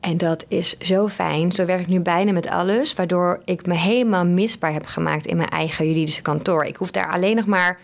En 0.00 0.16
dat 0.16 0.44
is 0.48 0.78
zo 0.78 1.08
fijn. 1.08 1.52
Zo 1.52 1.64
werk 1.64 1.80
ik 1.80 1.86
nu 1.86 2.00
bijna 2.00 2.32
met 2.32 2.48
alles. 2.48 2.94
Waardoor 2.94 3.40
ik 3.44 3.66
me 3.66 3.74
helemaal 3.74 4.26
misbaar 4.26 4.72
heb 4.72 4.86
gemaakt 4.86 5.26
in 5.26 5.36
mijn 5.36 5.48
eigen 5.48 5.86
juridische 5.86 6.22
kantoor. 6.22 6.64
Ik 6.64 6.76
hoef 6.76 6.90
daar 6.90 7.12
alleen 7.12 7.36
nog 7.36 7.46
maar 7.46 7.78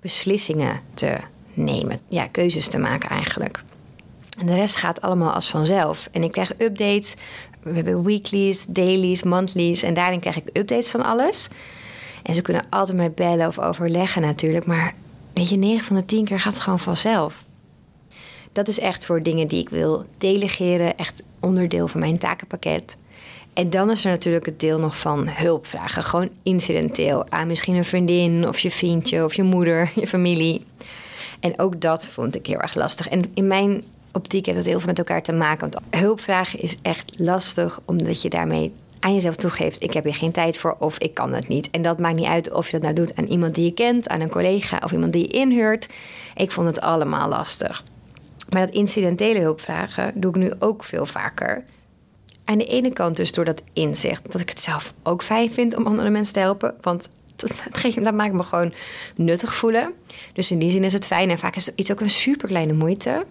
beslissingen 0.00 0.80
te 0.94 1.18
nemen. 1.58 2.00
Ja, 2.08 2.26
keuzes 2.26 2.68
te 2.68 2.78
maken 2.78 3.10
eigenlijk. 3.10 3.62
En 4.38 4.46
de 4.46 4.54
rest 4.54 4.76
gaat 4.76 5.00
allemaal 5.00 5.32
als 5.32 5.50
vanzelf. 5.50 6.08
En 6.12 6.22
ik 6.22 6.32
krijg 6.32 6.52
updates. 6.58 7.14
We 7.62 7.74
hebben 7.74 8.04
weeklies, 8.04 8.66
dailies, 8.66 9.22
monthlies. 9.22 9.82
En 9.82 9.94
daarin 9.94 10.20
krijg 10.20 10.36
ik 10.36 10.48
updates 10.52 10.90
van 10.90 11.04
alles. 11.04 11.48
En 12.22 12.34
ze 12.34 12.42
kunnen 12.42 12.66
altijd 12.70 12.96
mij 12.96 13.12
bellen 13.12 13.46
of 13.46 13.58
overleggen 13.58 14.22
natuurlijk. 14.22 14.66
Maar 14.66 14.94
weet 15.34 15.48
je, 15.48 15.56
9 15.56 15.84
van 15.84 15.96
de 15.96 16.04
10 16.04 16.24
keer 16.24 16.40
gaat 16.40 16.52
het 16.52 16.62
gewoon 16.62 16.80
vanzelf. 16.80 17.44
Dat 18.52 18.68
is 18.68 18.78
echt 18.78 19.04
voor 19.04 19.22
dingen 19.22 19.48
die 19.48 19.60
ik 19.60 19.68
wil 19.68 20.04
delegeren. 20.16 20.96
Echt 20.96 21.22
onderdeel 21.40 21.88
van 21.88 22.00
mijn 22.00 22.18
takenpakket. 22.18 22.96
En 23.52 23.70
dan 23.70 23.90
is 23.90 24.04
er 24.04 24.10
natuurlijk 24.10 24.46
het 24.46 24.60
deel 24.60 24.78
nog 24.78 24.98
van 24.98 25.28
hulpvragen. 25.28 26.02
Gewoon 26.02 26.28
incidenteel. 26.42 27.30
Aan 27.30 27.46
misschien 27.46 27.74
een 27.74 27.84
vriendin 27.84 28.48
of 28.48 28.58
je 28.58 28.70
vriendje 28.70 29.24
of 29.24 29.34
je 29.34 29.42
moeder, 29.42 29.90
je 30.00 30.06
familie. 30.06 30.64
En 31.40 31.58
ook 31.58 31.80
dat 31.80 32.08
vond 32.08 32.34
ik 32.34 32.46
heel 32.46 32.60
erg 32.60 32.74
lastig. 32.74 33.08
En 33.08 33.24
in 33.34 33.46
mijn 33.46 33.84
optiek 34.12 34.46
heeft 34.46 34.58
dat 34.58 34.66
heel 34.66 34.78
veel 34.78 34.88
met 34.88 34.98
elkaar 34.98 35.22
te 35.22 35.32
maken. 35.32 35.70
Want 35.70 35.84
hulpvragen 35.96 36.60
is 36.60 36.76
echt 36.82 37.18
lastig, 37.18 37.80
omdat 37.84 38.22
je 38.22 38.28
daarmee 38.28 38.72
aan 39.00 39.14
jezelf 39.14 39.36
toegeeft: 39.36 39.82
ik 39.82 39.92
heb 39.92 40.04
hier 40.04 40.14
geen 40.14 40.32
tijd 40.32 40.56
voor 40.56 40.76
of 40.78 40.98
ik 40.98 41.14
kan 41.14 41.32
het 41.32 41.48
niet. 41.48 41.70
En 41.70 41.82
dat 41.82 41.98
maakt 41.98 42.16
niet 42.16 42.26
uit 42.26 42.52
of 42.52 42.66
je 42.66 42.72
dat 42.72 42.82
nou 42.82 42.94
doet 42.94 43.16
aan 43.16 43.26
iemand 43.26 43.54
die 43.54 43.64
je 43.64 43.72
kent, 43.72 44.08
aan 44.08 44.20
een 44.20 44.30
collega 44.30 44.80
of 44.84 44.92
iemand 44.92 45.12
die 45.12 45.22
je 45.22 45.32
inhuurt. 45.32 45.86
Ik 46.34 46.52
vond 46.52 46.66
het 46.66 46.80
allemaal 46.80 47.28
lastig. 47.28 47.84
Maar 48.48 48.66
dat 48.66 48.74
incidentele 48.74 49.38
hulpvragen 49.38 50.12
doe 50.14 50.30
ik 50.30 50.36
nu 50.36 50.52
ook 50.58 50.84
veel 50.84 51.06
vaker. 51.06 51.64
Aan 52.44 52.58
de 52.58 52.64
ene 52.64 52.92
kant 52.92 53.16
dus 53.16 53.32
door 53.32 53.44
dat 53.44 53.62
inzicht 53.72 54.32
dat 54.32 54.40
ik 54.40 54.48
het 54.48 54.60
zelf 54.60 54.92
ook 55.02 55.22
fijn 55.22 55.50
vind 55.50 55.76
om 55.76 55.86
andere 55.86 56.10
mensen 56.10 56.34
te 56.34 56.40
helpen. 56.40 56.74
Want 56.80 57.08
dat, 57.94 58.14
maakt 58.14 58.32
me 58.32 58.42
gewoon 58.42 58.72
nuttig 59.16 59.54
voelen. 59.54 59.94
Dus 60.32 60.50
in 60.50 60.58
die 60.58 60.70
zin 60.70 60.84
is 60.84 60.92
het 60.92 61.06
fijn. 61.06 61.30
En 61.30 61.38
vaak 61.38 61.56
is 61.56 61.74
iets 61.74 61.90
ook 61.90 62.00
een 62.00 62.10
super 62.10 62.48
kleine 62.48 62.72
moeite. 62.72 63.26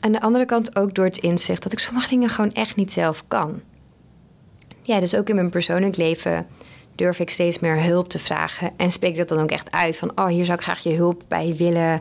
Aan 0.00 0.12
de 0.12 0.20
andere 0.20 0.44
kant 0.44 0.76
ook 0.76 0.94
door 0.94 1.04
het 1.04 1.18
inzicht 1.18 1.62
dat 1.62 1.72
ik 1.72 1.78
sommige 1.78 2.08
dingen 2.08 2.28
gewoon 2.28 2.52
echt 2.52 2.76
niet 2.76 2.92
zelf 2.92 3.24
kan. 3.28 3.60
Ja, 4.82 5.00
dus 5.00 5.14
ook 5.14 5.28
in 5.28 5.34
mijn 5.34 5.50
persoonlijk 5.50 5.96
leven 5.96 6.46
durf 6.94 7.18
ik 7.18 7.30
steeds 7.30 7.58
meer 7.58 7.82
hulp 7.82 8.08
te 8.08 8.18
vragen. 8.18 8.72
En 8.76 8.92
spreek 8.92 9.16
dat 9.16 9.28
dan 9.28 9.40
ook 9.40 9.50
echt 9.50 9.70
uit. 9.70 9.96
Van, 9.96 10.12
oh, 10.14 10.26
hier 10.26 10.44
zou 10.44 10.58
ik 10.58 10.64
graag 10.64 10.82
je 10.82 10.94
hulp 10.94 11.22
bij 11.28 11.54
willen. 11.56 12.00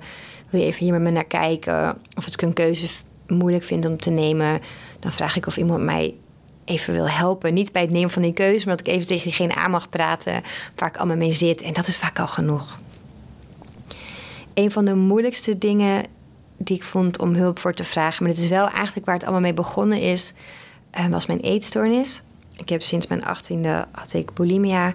Wil 0.49 0.61
je 0.61 0.65
even 0.65 0.83
hier 0.83 0.93
met 0.93 1.01
me 1.01 1.09
naar 1.09 1.25
kijken? 1.25 1.97
Of 2.15 2.23
als 2.25 2.33
ik 2.33 2.41
een 2.41 2.53
keuze 2.53 2.87
moeilijk 3.27 3.63
vind 3.63 3.85
om 3.85 3.97
te 3.97 4.09
nemen... 4.09 4.61
dan 4.99 5.11
vraag 5.11 5.35
ik 5.35 5.47
of 5.47 5.57
iemand 5.57 5.83
mij 5.83 6.15
even 6.69 6.93
wil 6.93 7.09
helpen. 7.09 7.53
Niet 7.53 7.71
bij 7.71 7.81
het 7.81 7.91
nemen 7.91 8.09
van 8.09 8.21
die 8.21 8.33
keuze, 8.33 8.67
maar 8.67 8.77
dat 8.77 8.87
ik 8.87 8.93
even 8.93 9.07
tegen 9.07 9.23
diegene 9.23 9.55
aan 9.55 9.71
mag 9.71 9.89
praten 9.89 10.43
waar 10.75 10.89
ik 10.89 10.97
allemaal 10.97 11.17
mee 11.17 11.31
zit. 11.31 11.61
En 11.61 11.73
dat 11.73 11.87
is 11.87 11.97
vaak 11.97 12.19
al 12.19 12.27
genoeg. 12.27 12.79
Een 14.53 14.71
van 14.71 14.85
de 14.85 14.95
moeilijkste 14.95 15.57
dingen 15.57 16.03
die 16.57 16.75
ik 16.75 16.83
vond 16.83 17.19
om 17.19 17.33
hulp 17.33 17.59
voor 17.59 17.73
te 17.73 17.83
vragen, 17.83 18.23
maar 18.23 18.33
dit 18.33 18.43
is 18.43 18.49
wel 18.49 18.69
eigenlijk 18.69 19.05
waar 19.05 19.15
het 19.15 19.23
allemaal 19.23 19.41
mee 19.41 19.53
begonnen 19.53 20.01
is, 20.01 20.33
eh, 20.91 21.05
was 21.05 21.25
mijn 21.25 21.39
eetstoornis. 21.39 22.23
Ik 22.57 22.69
heb 22.69 22.81
sinds 22.81 23.07
mijn 23.07 23.23
achttiende 23.25 23.85
had 23.91 24.13
ik 24.13 24.33
bulimia. 24.33 24.93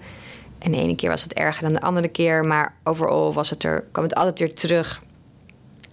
En 0.59 0.71
de 0.71 0.77
ene 0.77 0.95
keer 0.95 1.09
was 1.09 1.23
het 1.23 1.33
erger 1.33 1.63
dan 1.63 1.73
de 1.73 1.81
andere 1.81 2.09
keer, 2.09 2.45
maar 2.45 2.75
overal 2.85 3.33
was 3.33 3.51
het 3.51 3.65
er, 3.65 3.85
kwam 3.93 4.05
het 4.05 4.15
altijd 4.15 4.39
weer 4.39 4.55
terug. 4.55 5.03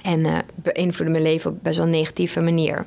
En 0.03 0.19
uh, 0.19 0.37
beïnvloedde 0.55 1.11
mijn 1.11 1.23
leven 1.23 1.51
op 1.51 1.57
best 1.61 1.77
wel 1.77 1.85
een 1.85 1.91
negatieve 1.91 2.41
manier. 2.41 2.85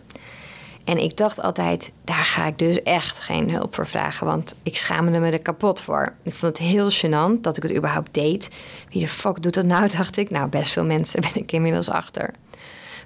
En 0.85 0.99
ik 0.99 1.17
dacht 1.17 1.43
altijd, 1.43 1.93
daar 2.05 2.25
ga 2.25 2.47
ik 2.47 2.59
dus 2.59 2.83
echt 2.83 3.19
geen 3.19 3.51
hulp 3.51 3.75
voor 3.75 3.87
vragen, 3.87 4.27
want 4.27 4.55
ik 4.62 4.77
schaamde 4.77 5.19
me 5.19 5.31
er 5.31 5.39
kapot 5.39 5.81
voor. 5.81 6.12
Ik 6.23 6.35
vond 6.35 6.59
het 6.59 6.69
heel 6.69 6.91
gênant 6.91 7.41
dat 7.41 7.57
ik 7.57 7.62
het 7.62 7.75
überhaupt 7.75 8.15
deed. 8.15 8.49
Wie 8.91 9.01
de 9.01 9.09
fuck 9.09 9.43
doet 9.43 9.55
dat 9.55 9.65
nou, 9.65 9.89
dacht 9.97 10.17
ik. 10.17 10.31
Nou, 10.31 10.49
best 10.49 10.71
veel 10.71 10.85
mensen 10.85 11.21
ben 11.21 11.35
ik 11.35 11.53
inmiddels 11.53 11.89
achter. 11.91 12.31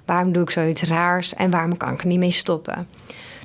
Waarom 0.05 0.31
doe 0.31 0.43
ik 0.43 0.49
zoiets 0.49 0.81
raars 0.81 1.33
en 1.33 1.49
waarom 1.49 1.77
kan 1.77 1.93
ik 1.93 2.01
er 2.01 2.07
niet 2.07 2.19
mee 2.19 2.31
stoppen? 2.31 2.87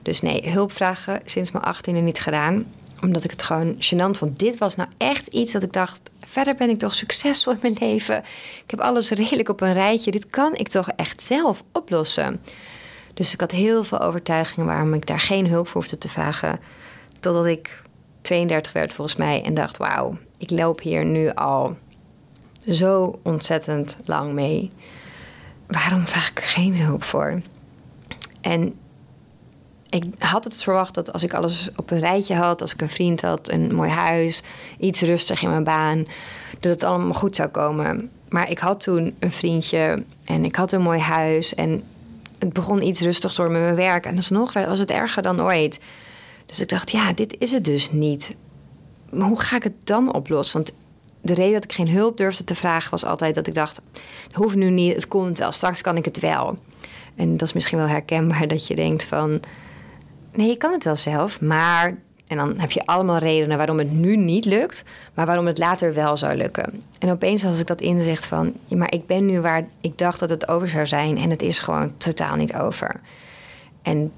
Dus 0.02 0.20
nee, 0.20 0.50
hulp 0.50 0.72
vragen 0.72 1.20
sinds 1.24 1.50
mijn 1.50 1.64
achttiende 1.64 2.00
niet 2.00 2.20
gedaan. 2.20 2.64
Omdat 3.02 3.24
ik 3.24 3.30
het 3.30 3.42
gewoon 3.42 3.74
gênant 3.74 4.18
vond. 4.18 4.38
Dit 4.38 4.58
was 4.58 4.76
nou 4.76 4.88
echt 4.96 5.26
iets 5.26 5.52
dat 5.52 5.62
ik 5.62 5.72
dacht... 5.72 6.00
verder 6.26 6.54
ben 6.54 6.70
ik 6.70 6.78
toch 6.78 6.94
succesvol 6.94 7.52
in 7.52 7.58
mijn 7.62 7.76
leven. 7.80 8.18
Ik 8.64 8.70
heb 8.70 8.80
alles 8.80 9.10
redelijk 9.10 9.48
op 9.48 9.60
een 9.60 9.72
rijtje. 9.72 10.10
Dit 10.10 10.30
kan 10.30 10.54
ik 10.54 10.68
toch 10.68 10.88
echt 10.88 11.22
zelf 11.22 11.62
oplossen. 11.72 12.40
Dus 13.22 13.32
ik 13.32 13.40
had 13.40 13.50
heel 13.50 13.84
veel 13.84 14.00
overtuigingen... 14.00 14.66
waarom 14.66 14.94
ik 14.94 15.06
daar 15.06 15.20
geen 15.20 15.48
hulp 15.48 15.68
voor 15.68 15.80
hoefde 15.80 15.98
te 15.98 16.08
vragen. 16.08 16.60
Totdat 17.20 17.46
ik 17.46 17.82
32 18.20 18.72
werd 18.72 18.92
volgens 18.92 19.16
mij 19.16 19.42
en 19.42 19.54
dacht... 19.54 19.76
wauw, 19.76 20.16
ik 20.38 20.50
loop 20.50 20.80
hier 20.80 21.04
nu 21.04 21.30
al 21.30 21.76
zo 22.68 23.20
ontzettend 23.22 23.98
lang 24.04 24.32
mee. 24.32 24.70
Waarom 25.66 26.06
vraag 26.06 26.30
ik 26.30 26.38
er 26.38 26.48
geen 26.48 26.76
hulp 26.76 27.02
voor? 27.02 27.40
En 28.40 28.74
ik 29.88 30.04
had 30.18 30.44
het 30.44 30.62
verwacht 30.62 30.94
dat 30.94 31.12
als 31.12 31.22
ik 31.22 31.34
alles 31.34 31.70
op 31.76 31.90
een 31.90 32.00
rijtje 32.00 32.34
had, 32.34 32.60
als 32.60 32.72
ik 32.72 32.80
een 32.80 32.88
vriend 32.88 33.20
had, 33.20 33.50
een 33.50 33.74
mooi 33.74 33.90
huis, 33.90 34.42
iets 34.78 35.00
rustig 35.00 35.42
in 35.42 35.50
mijn 35.50 35.64
baan, 35.64 36.06
dat 36.60 36.72
het 36.72 36.82
allemaal 36.82 37.14
goed 37.14 37.36
zou 37.36 37.48
komen. 37.48 38.10
Maar 38.28 38.50
ik 38.50 38.58
had 38.58 38.80
toen 38.80 39.14
een 39.18 39.32
vriendje 39.32 40.02
en 40.24 40.44
ik 40.44 40.56
had 40.56 40.72
een 40.72 40.82
mooi 40.82 41.00
huis 41.00 41.54
en 41.54 41.82
het 42.42 42.52
begon 42.52 42.82
iets 42.82 43.00
rustig 43.00 43.34
door 43.34 43.50
met 43.50 43.60
mijn 43.60 43.74
werk. 43.74 44.06
En 44.06 44.16
alsnog 44.16 44.52
was 44.52 44.78
het 44.78 44.90
erger 44.90 45.22
dan 45.22 45.40
ooit. 45.40 45.80
Dus 46.46 46.60
ik 46.60 46.68
dacht, 46.68 46.90
ja, 46.90 47.12
dit 47.12 47.36
is 47.38 47.52
het 47.52 47.64
dus 47.64 47.90
niet. 47.90 48.34
Hoe 49.10 49.40
ga 49.40 49.56
ik 49.56 49.62
het 49.62 49.86
dan 49.86 50.14
oplossen? 50.14 50.56
Want 50.56 50.74
de 51.22 51.34
reden 51.34 51.52
dat 51.52 51.64
ik 51.64 51.72
geen 51.72 51.88
hulp 51.88 52.16
durfde 52.16 52.44
te 52.44 52.54
vragen 52.54 52.90
was 52.90 53.04
altijd 53.04 53.34
dat 53.34 53.46
ik 53.46 53.54
dacht: 53.54 53.80
het 54.26 54.36
hoeft 54.36 54.56
nu 54.56 54.70
niet, 54.70 54.94
het 54.94 55.08
komt 55.08 55.38
wel, 55.38 55.52
straks 55.52 55.80
kan 55.80 55.96
ik 55.96 56.04
het 56.04 56.20
wel. 56.20 56.58
En 57.16 57.36
dat 57.36 57.48
is 57.48 57.52
misschien 57.54 57.78
wel 57.78 57.86
herkenbaar 57.88 58.48
dat 58.54 58.66
je 58.66 58.74
denkt 58.74 59.04
van 59.04 59.40
nee, 60.32 60.48
je 60.48 60.56
kan 60.56 60.72
het 60.72 60.84
wel 60.84 60.96
zelf, 60.96 61.40
maar 61.40 61.98
en 62.32 62.38
dan 62.38 62.58
heb 62.58 62.70
je 62.70 62.86
allemaal 62.86 63.18
redenen 63.18 63.56
waarom 63.56 63.78
het 63.78 63.92
nu 63.92 64.16
niet 64.16 64.44
lukt, 64.44 64.82
maar 65.14 65.26
waarom 65.26 65.46
het 65.46 65.58
later 65.58 65.94
wel 65.94 66.16
zou 66.16 66.36
lukken. 66.36 66.82
En 66.98 67.10
opeens 67.10 67.42
had 67.42 67.58
ik 67.58 67.66
dat 67.66 67.80
inzicht 67.80 68.26
van, 68.26 68.52
ja, 68.66 68.76
maar 68.76 68.92
ik 68.92 69.06
ben 69.06 69.26
nu 69.26 69.40
waar 69.40 69.64
ik 69.80 69.98
dacht 69.98 70.20
dat 70.20 70.30
het 70.30 70.48
over 70.48 70.68
zou 70.68 70.86
zijn 70.86 71.18
en 71.18 71.30
het 71.30 71.42
is 71.42 71.58
gewoon 71.58 71.92
totaal 71.96 72.36
niet 72.36 72.54
over. 72.54 73.00
En 73.82 74.12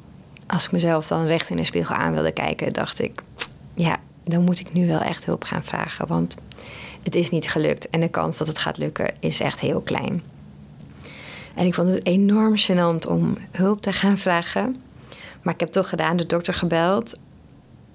als 0.47 0.65
ik 0.65 0.73
mezelf 0.73 1.07
dan 1.07 1.27
recht 1.27 1.51
in 1.51 1.57
de 1.57 1.65
spiegel 1.65 1.95
aan 1.95 2.13
wilde 2.13 2.33
kijken, 2.33 2.73
dacht 2.73 3.03
ik, 3.03 3.23
ja, 3.75 3.97
dan 4.25 4.43
moet 4.43 4.61
ik 4.61 4.73
nu 4.73 4.87
wel 4.87 5.01
echt 5.01 5.25
hulp 5.25 5.45
gaan 5.45 5.63
vragen, 5.63 6.07
want 6.07 6.37
het 7.03 7.15
is 7.15 7.31
niet 7.31 7.51
gelukt 7.51 7.89
en 7.89 8.01
de 8.01 8.09
kans 8.09 8.39
dat 8.39 8.47
het 8.47 8.59
gaat 8.59 8.79
lukken 8.79 9.13
is 9.21 9.41
echt 9.41 9.61
heel 9.61 9.81
klein. 9.81 10.23
En 11.55 11.67
ik 11.67 11.75
vond 11.75 11.89
het 11.89 12.07
enorm 12.07 12.55
gênant 12.57 13.09
om 13.09 13.37
hulp 13.51 13.83
te 13.83 13.93
gaan 13.93 14.19
vragen. 14.19 14.77
Maar 15.43 15.55
ik 15.55 15.61
heb 15.61 15.73
toch 15.73 15.89
gedaan, 15.89 16.17
de 16.17 16.27
dokter 16.27 16.55
gebeld. 16.55 17.19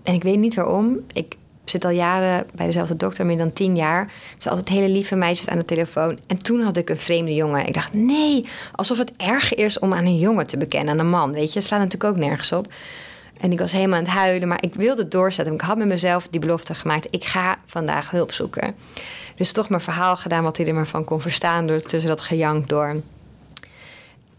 En 0.10 0.16
ik 0.16 0.24
weet 0.24 0.38
niet 0.38 0.56
waarom. 0.56 1.00
Ik 1.13 1.36
zit 1.66 1.86
al 1.86 1.92
jaren 1.92 2.46
bij 2.54 2.66
dezelfde 2.66 2.96
dokter, 2.96 3.25
meer 3.25 3.38
dan 3.38 3.54
tien 3.54 3.75
jaar. 3.75 4.12
Ze 4.38 4.50
altijd 4.50 4.70
hele 4.70 4.89
lieve 4.89 5.16
meisjes 5.16 5.48
aan 5.48 5.58
de 5.58 5.66
telefoon. 5.66 6.20
En 6.28 6.42
toen 6.42 6.62
had 6.62 6.78
ik 6.78 6.89
een 6.89 7.00
vreemde 7.00 7.34
jongen. 7.34 7.68
Ik 7.68 7.74
dacht, 7.74 7.94
nee, 7.94 8.46
alsof 8.75 8.98
het 8.98 9.12
erg 9.18 9.54
is 9.54 9.80
om 9.80 9.94
aan 9.94 10.06
een 10.06 10.18
jongen 10.18 10.48
te 10.48 10.58
bekennen, 10.58 10.94
aan 10.94 11.00
een 11.00 11.10
man. 11.10 11.32
Weet 11.32 11.54
je, 11.54 11.60
het 11.60 11.68
slaat 11.68 11.80
natuurlijk 11.80 12.13
ook 12.13 12.20
nergens 12.20 12.51
op. 12.51 12.68
En 13.39 13.51
ik 13.51 13.60
was 13.60 13.72
helemaal 13.72 13.98
aan 13.98 14.04
het 14.04 14.13
huilen, 14.13 14.48
maar 14.48 14.63
ik 14.63 14.75
wilde 14.75 15.08
doorzetten. 15.08 15.54
Ik 15.54 15.62
had 15.62 15.78
met 15.78 15.88
mezelf 15.88 16.28
die 16.28 16.39
belofte 16.39 16.75
gemaakt. 16.75 17.08
Ik 17.10 17.25
ga 17.25 17.58
vandaag 17.66 18.12
hulp 18.12 18.32
zoeken. 18.32 18.75
Dus 19.36 19.51
toch 19.51 19.70
mijn 19.70 19.82
verhaal 19.82 20.16
gedaan 20.16 20.44
wat 20.44 20.58
hij 20.58 20.68
er 20.68 20.74
maar 20.74 20.88
van 20.88 21.06
kon 21.06 21.22
verstaan... 21.22 21.68
door 21.68 21.82
tussen 21.82 22.10
dat 22.10 22.22
gejank 22.22 22.70
door. 22.70 22.96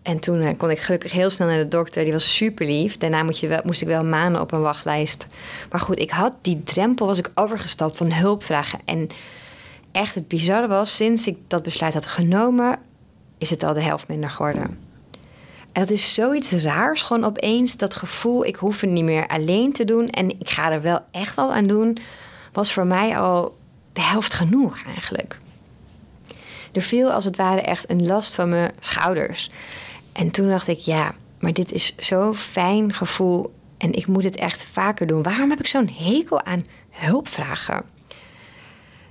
En 0.03 0.21
toen 0.21 0.41
eh, 0.41 0.57
kon 0.57 0.71
ik 0.71 0.79
gelukkig 0.79 1.13
heel 1.13 1.31
snel 1.31 1.49
naar 1.49 1.59
de 1.59 1.69
dokter. 1.69 2.05
Die 2.05 2.13
was 2.13 2.35
super 2.35 2.67
lief. 2.67 2.99
Daarna 2.99 3.23
moest, 3.23 3.41
je 3.41 3.49
wel, 3.49 3.61
moest 3.65 3.83
ik 3.83 3.89
wel 3.89 4.05
maanden 4.05 4.41
op 4.41 4.53
een 4.53 4.61
wachtlijst. 4.61 5.27
Maar 5.71 5.81
goed, 5.81 5.99
ik 5.99 6.11
had 6.11 6.33
die 6.43 6.63
drempel 6.63 7.07
was 7.07 7.19
ik 7.19 7.31
overgestapt 7.35 7.97
van 7.97 8.13
hulp 8.13 8.45
vragen. 8.45 8.81
En 8.85 9.09
echt 9.93 10.15
het 10.15 10.29
bizarre 10.29 10.69
was, 10.69 10.97
sinds 10.97 11.27
ik 11.27 11.39
dat 11.47 11.63
besluit 11.63 11.95
had 11.95 12.07
genomen... 12.07 12.79
is 13.39 13.51
het 13.51 13.63
al 13.63 13.73
de 13.73 13.83
helft 13.83 14.09
minder 14.09 14.31
geworden. 14.31 14.79
En 15.73 15.83
dat 15.83 15.91
is 15.91 16.15
zoiets 16.15 16.53
raars, 16.53 17.03
gewoon 17.03 17.25
opeens 17.25 17.77
dat 17.77 17.95
gevoel... 17.95 18.45
ik 18.45 18.57
hoef 18.57 18.81
het 18.81 18.91
niet 18.91 19.05
meer 19.05 19.27
alleen 19.27 19.73
te 19.73 19.85
doen 19.85 20.09
en 20.09 20.31
ik 20.41 20.51
ga 20.51 20.73
er 20.73 20.83
wel 20.83 21.01
echt 21.11 21.37
wel 21.37 21.53
aan 21.53 21.67
doen... 21.67 21.97
was 22.53 22.73
voor 22.73 22.87
mij 22.87 23.19
al 23.19 23.57
de 23.93 24.03
helft 24.03 24.35
genoeg 24.35 24.83
eigenlijk. 24.95 25.39
Er 26.73 26.83
viel 26.83 27.13
als 27.13 27.25
het 27.25 27.37
ware 27.37 27.61
echt 27.61 27.91
een 27.91 28.07
last 28.07 28.35
van 28.35 28.49
mijn 28.49 28.73
schouders... 28.81 29.51
En 30.21 30.31
toen 30.31 30.49
dacht 30.49 30.69
ik, 30.69 30.79
ja, 30.79 31.15
maar 31.39 31.53
dit 31.53 31.73
is 31.73 31.95
zo'n 31.97 32.35
fijn 32.35 32.93
gevoel 32.93 33.55
en 33.79 33.93
ik 33.93 34.07
moet 34.07 34.25
het 34.25 34.37
echt 34.37 34.65
vaker 34.65 35.07
doen. 35.07 35.23
Waarom 35.23 35.51
heb 35.51 35.59
ik 35.59 35.67
zo'n 35.67 35.91
hekel 35.97 36.43
aan 36.43 36.67
hulpvragen? 36.91 37.83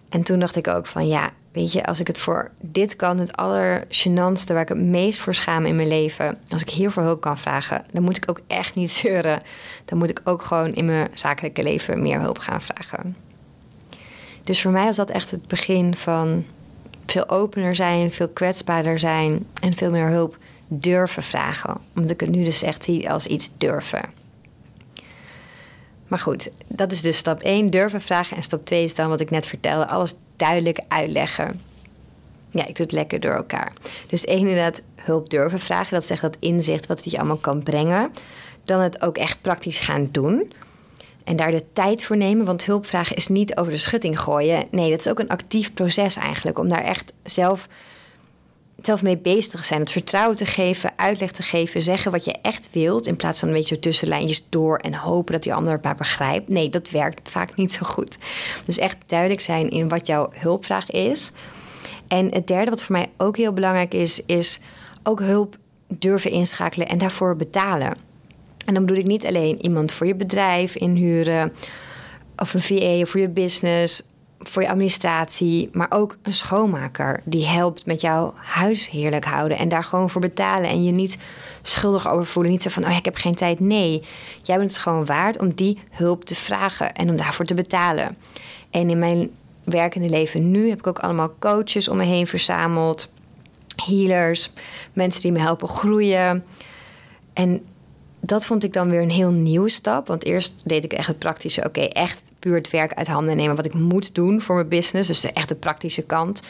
En 0.10 0.24
toen 0.24 0.40
dacht 0.40 0.56
ik 0.56 0.68
ook 0.68 0.86
van, 0.86 1.08
ja, 1.08 1.30
weet 1.52 1.72
je, 1.72 1.86
als 1.86 2.00
ik 2.00 2.08
het 2.08 2.18
voor 2.18 2.52
dit 2.62 2.96
kan, 2.96 3.18
het 3.18 3.36
allergenantste 3.36 4.54
waar 4.54 4.62
ik 4.62 4.70
het 4.70 4.78
meest 4.78 5.20
voor 5.20 5.36
schaam 5.36 5.66
in 5.66 5.76
mijn 5.76 5.88
leven, 5.88 6.38
als 6.48 6.62
ik 6.62 6.70
hiervoor 6.70 7.04
hulp 7.04 7.22
kan 7.22 7.38
vragen, 7.38 7.82
dan 7.94 8.04
moet 8.04 8.18
ik 8.18 8.30
ook 8.30 8.42
echt 8.48 8.76
niet 8.76 8.92
zeuren. 8.92 9.42
Dan 9.86 9.98
moet 9.98 10.10
ik 10.10 10.22
ook 10.24 10.42
gewoon 10.42 10.74
in 10.74 10.86
mijn 10.86 11.10
zakelijke 11.14 11.64
leven 11.64 12.02
meer 12.02 12.20
hulp 12.20 12.38
gaan 12.38 12.62
vragen. 12.62 13.16
Dus 14.44 14.62
voor 14.62 14.72
mij 14.72 14.86
was 14.86 14.96
dat 14.96 15.10
echt 15.10 15.32
het 15.32 15.48
begin 15.48 15.96
van 15.96 16.46
veel 17.06 17.30
opener 17.30 17.76
zijn, 17.76 18.12
veel 18.12 18.30
kwetsbaarder 18.30 19.00
zijn 19.00 19.46
en 19.62 19.76
veel 19.76 19.92
meer 19.92 20.08
hulp 20.08 20.38
durven 20.70 21.24
vragen. 21.24 21.78
Omdat 21.96 22.12
ik 22.12 22.20
het 22.20 22.30
nu 22.30 22.44
dus 22.44 22.64
echt 22.64 22.84
zie 22.84 23.12
als 23.12 23.28
iets 23.28 23.50
durven. 23.58 24.04
Maar 26.08 26.20
goed, 26.20 26.50
dat 26.68 26.92
is 26.92 27.02
dus 27.02 27.18
stap 27.18 27.42
1, 27.42 27.70
durven 27.70 28.02
vragen. 28.02 28.38
En 28.38 28.44
stap 28.44 28.66
2 28.66 28.84
is 28.84 28.96
dan 28.96 29.10
wat 29.10 29.20
ik 29.20 29.30
net 29.30 29.48
vertelde, 29.48 29.88
alles 29.88 30.14
duidelijk 30.36 30.80
uitleggen. 30.88 31.62
Ja, 32.52 32.62
ik 32.62 32.76
doe 32.76 32.86
het 32.86 32.92
lekker 32.92 33.20
door 33.20 33.34
elkaar. 33.34 33.74
Dus 34.08 34.26
één 34.26 34.40
inderdaad 34.40 34.82
hulp 34.96 35.30
durven 35.30 35.60
vragen. 35.60 35.94
Dat 35.94 36.06
zegt 36.06 36.22
dat 36.22 36.38
inzicht 36.40 36.88
wat 36.88 37.04
het 37.04 37.12
je 37.12 37.18
allemaal 37.18 37.38
kan 37.38 37.64
brengen. 37.64 38.12
Dan 38.64 38.80
het 38.80 39.02
ook 39.02 39.18
echt 39.18 39.42
praktisch 39.42 39.80
gaan 39.80 40.10
doen. 40.12 40.52
En 41.24 41.36
daar 41.36 41.52
de 41.52 41.64
tijd 41.74 42.04
voor 42.04 42.18
nemen. 42.18 42.46
Want 42.46 42.66
hulpvragen 42.66 43.16
is 43.16 43.28
niet 43.28 43.58
over 43.58 43.72
de 43.72 43.78
schutting 43.78 44.20
gooien. 44.20 44.64
Nee, 44.72 44.90
dat 44.90 45.00
is 45.00 45.08
ook 45.08 45.20
een 45.20 45.30
actief 45.30 45.74
proces 45.74 46.16
eigenlijk. 46.16 46.60
Om 46.60 46.70
daar 46.70 46.84
echt 46.84 47.14
zelf 47.24 47.68
zelf 48.86 49.04
mee 49.04 49.18
bezig 49.18 49.66
zijn. 49.66 49.80
Het 49.80 49.92
vertrouwen 49.92 50.36
te 50.36 50.46
geven, 50.46 50.92
uitleg 50.96 51.32
te 51.32 51.42
geven, 51.42 51.82
zeggen 51.82 52.12
wat 52.12 52.26
je 52.26 52.36
echt 52.42 52.70
wilt. 52.72 53.08
In 53.08 53.16
plaats 53.16 53.40
van 53.40 53.48
een 53.48 53.54
beetje 53.54 53.80
tussenlijntjes 53.80 54.48
door 54.50 54.78
en 54.78 54.94
hopen 54.94 55.34
dat 55.34 55.44
die 55.44 55.54
ander 55.54 55.72
het 55.72 55.84
maar 55.84 55.96
begrijpt. 55.96 56.50
Nee, 56.50 56.70
dat 56.70 56.90
werkt 56.90 57.30
vaak 57.30 57.56
niet 57.56 57.72
zo 57.72 57.86
goed. 57.86 58.18
Dus 58.66 58.78
echt 58.78 58.98
duidelijk 59.06 59.42
zijn 59.42 59.70
in 59.70 59.90
wat 59.90 60.08
jouw 60.08 60.30
hulpvraag 60.34 60.92
is. 60.92 61.32
En 62.08 62.34
het 62.34 62.48
derde 62.48 62.70
wat 62.70 62.84
voor 62.84 62.96
mij 62.96 63.10
ook 63.18 63.38
heel 63.38 63.54
belangrijk 63.54 63.94
is, 63.94 64.26
is 64.26 64.60
ook 65.04 65.20
hulp 65.20 65.58
durven 65.88 66.32
inschakelen 66.32 66.88
en 66.88 66.98
daarvoor 66.98 67.36
betalen. 67.36 67.98
En 68.66 68.74
dan 68.74 68.86
bedoel 68.86 69.02
ik 69.02 69.08
niet 69.08 69.26
alleen 69.26 69.64
iemand 69.64 69.92
voor 69.92 70.08
je 70.08 70.16
bedrijf 70.16 70.76
inhuren 70.76 71.54
of 72.38 72.54
een 72.54 72.62
VA 72.62 73.06
voor 73.06 73.20
je 73.20 73.30
business 73.30 74.09
voor 74.50 74.62
je 74.62 74.70
administratie, 74.70 75.70
maar 75.72 75.88
ook 75.90 76.18
een 76.22 76.34
schoonmaker 76.34 77.22
die 77.24 77.46
helpt 77.46 77.86
met 77.86 78.02
jouw 78.02 78.34
huis 78.36 78.90
heerlijk 78.90 79.26
houden 79.26 79.58
en 79.58 79.70
daar 79.70 79.84
gewoon 79.84 80.10
voor 80.10 80.22
betalen 80.22 80.70
en 80.70 80.84
je 80.84 80.92
niet 80.92 81.18
schuldig 81.62 82.10
over 82.10 82.26
voelen. 82.26 82.52
Niet 82.52 82.64
zo 82.64 82.70
van, 82.70 82.86
oh 82.86 82.96
ik 82.96 83.06
heb 83.06 83.16
geen 83.16 83.36
tijd. 83.36 83.60
Nee, 83.60 84.04
jij 84.44 84.58
bent 84.58 84.72
het 84.72 84.80
gewoon 84.80 85.06
waard 85.06 85.40
om 85.40 85.54
die 85.54 85.80
hulp 85.90 86.26
te 86.26 86.36
vragen 86.36 86.94
en 86.94 87.10
om 87.10 87.16
daarvoor 87.16 87.46
te 87.46 87.54
betalen. 87.54 88.18
En 88.70 88.90
in 88.90 89.00
mijn 89.00 89.30
werkende 89.64 90.10
leven 90.10 90.52
nu 90.52 90.70
heb 90.70 90.80
ik 90.80 90.88
ook 90.88 91.00
allemaal 91.00 91.34
coaches 91.40 91.88
om 91.88 91.98
me 91.98 92.04
heen 92.04 92.28
verzameld, 92.28 93.12
healers, 93.86 94.52
mensen 94.94 95.22
die 95.22 95.32
me 95.32 95.40
helpen 95.40 95.68
groeien. 95.68 96.44
En 97.34 97.66
dat 98.20 98.46
vond 98.46 98.64
ik 98.64 98.74
dan 98.74 98.90
weer 98.90 99.02
een 99.02 99.10
heel 99.10 99.32
nieuwe 99.32 99.70
stap. 99.70 100.08
Want 100.08 100.26
eerst 100.26 100.62
deed 100.66 100.84
ik 100.84 100.94
echt 100.94 101.08
het 101.08 101.20
praktische. 101.20 101.64
Oké, 101.64 101.82
echt 101.82 102.24
puur 102.40 102.56
het 102.56 102.70
werk 102.70 102.94
uit 102.94 103.08
handen 103.08 103.38
nemen. 103.38 103.56
Wat 103.56 103.66
ik 103.66 103.74
moet 103.74 104.16
doen 104.16 104.42
voor 104.42 104.56
mijn 104.56 104.68
business. 104.68 105.08
Dus 105.08 105.22
de, 105.22 105.32
echt 105.32 105.50
de 105.50 105.56
praktische 105.56 106.02
kant. 106.02 106.42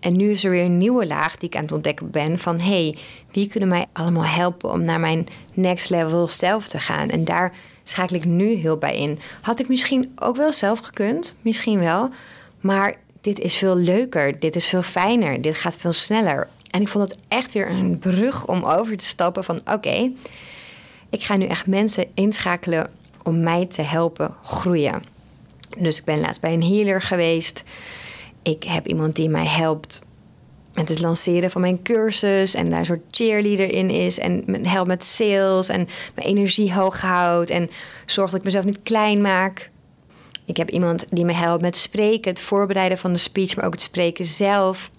En 0.00 0.16
nu 0.16 0.30
is 0.30 0.44
er 0.44 0.50
weer 0.50 0.64
een 0.64 0.78
nieuwe 0.78 1.06
laag 1.06 1.36
die 1.36 1.48
ik 1.48 1.56
aan 1.56 1.62
het 1.62 1.72
ontdekken 1.72 2.10
ben. 2.10 2.38
Van 2.38 2.60
hey, 2.60 2.96
wie 3.32 3.48
kunnen 3.48 3.68
mij 3.68 3.86
allemaal 3.92 4.24
helpen 4.24 4.70
om 4.70 4.84
naar 4.84 5.00
mijn 5.00 5.26
next 5.54 5.90
level 5.90 6.28
zelf 6.28 6.68
te 6.68 6.78
gaan? 6.78 7.10
En 7.10 7.24
daar 7.24 7.52
schakel 7.82 8.16
ik 8.16 8.24
nu 8.24 8.54
heel 8.54 8.76
bij 8.76 8.96
in. 8.96 9.18
Had 9.40 9.60
ik 9.60 9.68
misschien 9.68 10.12
ook 10.16 10.36
wel 10.36 10.52
zelf 10.52 10.78
gekund. 10.78 11.34
Misschien 11.42 11.78
wel. 11.78 12.10
Maar 12.60 12.96
dit 13.20 13.38
is 13.38 13.56
veel 13.56 13.76
leuker. 13.76 14.38
Dit 14.38 14.56
is 14.56 14.66
veel 14.66 14.82
fijner. 14.82 15.42
Dit 15.42 15.56
gaat 15.56 15.76
veel 15.76 15.92
sneller. 15.92 16.48
En 16.70 16.80
ik 16.80 16.88
vond 16.88 17.10
het 17.10 17.18
echt 17.28 17.52
weer 17.52 17.70
een 17.70 17.98
brug 17.98 18.46
om 18.46 18.64
over 18.64 18.96
te 18.96 19.04
stappen 19.04 19.44
van 19.44 19.60
oké 19.72 20.12
ik 21.14 21.22
ga 21.22 21.36
nu 21.36 21.46
echt 21.46 21.66
mensen 21.66 22.06
inschakelen 22.14 22.90
om 23.22 23.42
mij 23.42 23.66
te 23.66 23.82
helpen 23.82 24.34
groeien. 24.42 25.02
Dus 25.78 25.98
ik 25.98 26.04
ben 26.04 26.20
laatst 26.20 26.40
bij 26.40 26.52
een 26.52 26.62
healer 26.62 27.02
geweest. 27.02 27.62
Ik 28.42 28.62
heb 28.64 28.86
iemand 28.86 29.16
die 29.16 29.28
mij 29.28 29.46
helpt 29.46 30.02
met 30.72 30.88
het 30.88 31.00
lanceren 31.00 31.50
van 31.50 31.60
mijn 31.60 31.82
cursus 31.82 32.54
en 32.54 32.70
daar 32.70 32.78
een 32.78 32.84
soort 32.84 33.04
cheerleader 33.10 33.70
in 33.70 33.90
is 33.90 34.18
en 34.18 34.66
helpt 34.66 34.88
met 34.88 35.04
sales 35.04 35.68
en 35.68 35.88
mijn 36.14 36.28
energie 36.28 36.74
hoog 36.74 37.00
houdt 37.00 37.50
en 37.50 37.70
zorgt 38.06 38.30
dat 38.30 38.40
ik 38.40 38.46
mezelf 38.46 38.64
niet 38.64 38.82
klein 38.82 39.20
maak. 39.20 39.70
Ik 40.44 40.56
heb 40.56 40.70
iemand 40.70 41.04
die 41.10 41.24
me 41.24 41.32
helpt 41.32 41.62
met 41.62 41.76
spreken, 41.76 42.30
het 42.30 42.40
voorbereiden 42.40 42.98
van 42.98 43.12
de 43.12 43.18
speech, 43.18 43.56
maar 43.56 43.64
ook 43.64 43.72
het 43.72 43.82
spreken 43.82 44.24
zelf. 44.24 44.90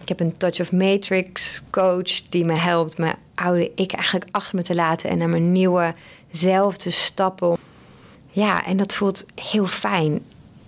Ik 0.00 0.08
heb 0.08 0.20
een 0.20 0.36
Touch 0.36 0.60
of 0.60 0.72
Matrix 0.72 1.62
coach 1.70 2.22
die 2.28 2.44
me 2.44 2.54
helpt 2.54 2.98
mijn 2.98 3.16
oude 3.38 3.70
ik 3.74 3.92
eigenlijk 3.92 4.26
achter 4.30 4.56
me 4.56 4.62
te 4.62 4.74
laten 4.74 5.10
en 5.10 5.18
naar 5.18 5.28
mijn 5.28 5.52
nieuwe 5.52 5.94
zelf 6.30 6.76
te 6.76 6.90
stappen. 6.90 7.56
Ja, 8.30 8.66
en 8.66 8.76
dat 8.76 8.94
voelt 8.94 9.26
heel 9.34 9.66
fijn. 9.66 10.24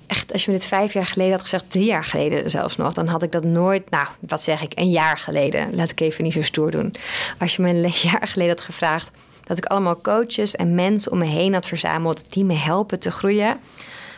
Echt, 0.07 0.33
als 0.33 0.45
je 0.45 0.51
me 0.51 0.57
dit 0.57 0.67
vijf 0.67 0.93
jaar 0.93 1.07
geleden 1.07 1.33
had 1.33 1.41
gezegd, 1.41 1.65
drie 1.69 1.85
jaar 1.85 2.05
geleden 2.05 2.51
zelfs 2.51 2.77
nog, 2.77 2.93
dan 2.93 3.07
had 3.07 3.23
ik 3.23 3.33
dat 3.33 3.45
nooit, 3.45 3.91
nou, 3.91 4.07
wat 4.19 4.43
zeg 4.43 4.63
ik, 4.63 4.73
een 4.75 4.91
jaar 4.91 5.19
geleden. 5.19 5.75
Laat 5.75 5.91
ik 5.91 6.01
even 6.01 6.25
niet 6.25 6.33
zo 6.33 6.43
stoer 6.43 6.71
doen. 6.71 6.95
Als 7.39 7.57
je 7.57 7.63
me 7.63 7.69
een 7.69 7.93
jaar 8.11 8.29
geleden 8.29 8.55
had 8.55 8.65
gevraagd 8.65 9.11
dat 9.45 9.59
ik 9.59 9.65
allemaal 9.65 10.01
coaches 10.01 10.57
en 10.57 10.75
mensen 10.75 11.13
om 11.13 11.19
me 11.19 11.25
heen 11.25 11.53
had 11.53 11.67
verzameld 11.67 12.25
die 12.29 12.45
me 12.45 12.55
helpen 12.55 13.01
te 13.01 13.11
groeien, 13.11 13.61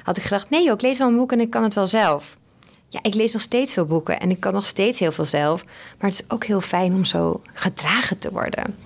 had 0.02 0.16
ik 0.16 0.22
gedacht: 0.22 0.50
nee, 0.50 0.64
joh, 0.64 0.74
ik 0.74 0.82
lees 0.82 0.98
wel 0.98 1.08
een 1.08 1.16
boek 1.16 1.32
en 1.32 1.40
ik 1.40 1.50
kan 1.50 1.62
het 1.62 1.74
wel 1.74 1.86
zelf. 1.86 2.36
Ja, 2.92 2.98
ik 3.02 3.14
lees 3.14 3.32
nog 3.32 3.42
steeds 3.42 3.72
veel 3.72 3.86
boeken 3.86 4.20
en 4.20 4.30
ik 4.30 4.40
kan 4.40 4.52
nog 4.52 4.66
steeds 4.66 4.98
heel 4.98 5.12
veel 5.12 5.24
zelf. 5.24 5.64
Maar 5.98 6.10
het 6.10 6.20
is 6.20 6.30
ook 6.30 6.44
heel 6.44 6.60
fijn 6.60 6.94
om 6.94 7.04
zo 7.04 7.40
gedragen 7.52 8.18
te 8.18 8.32
worden. 8.32 8.76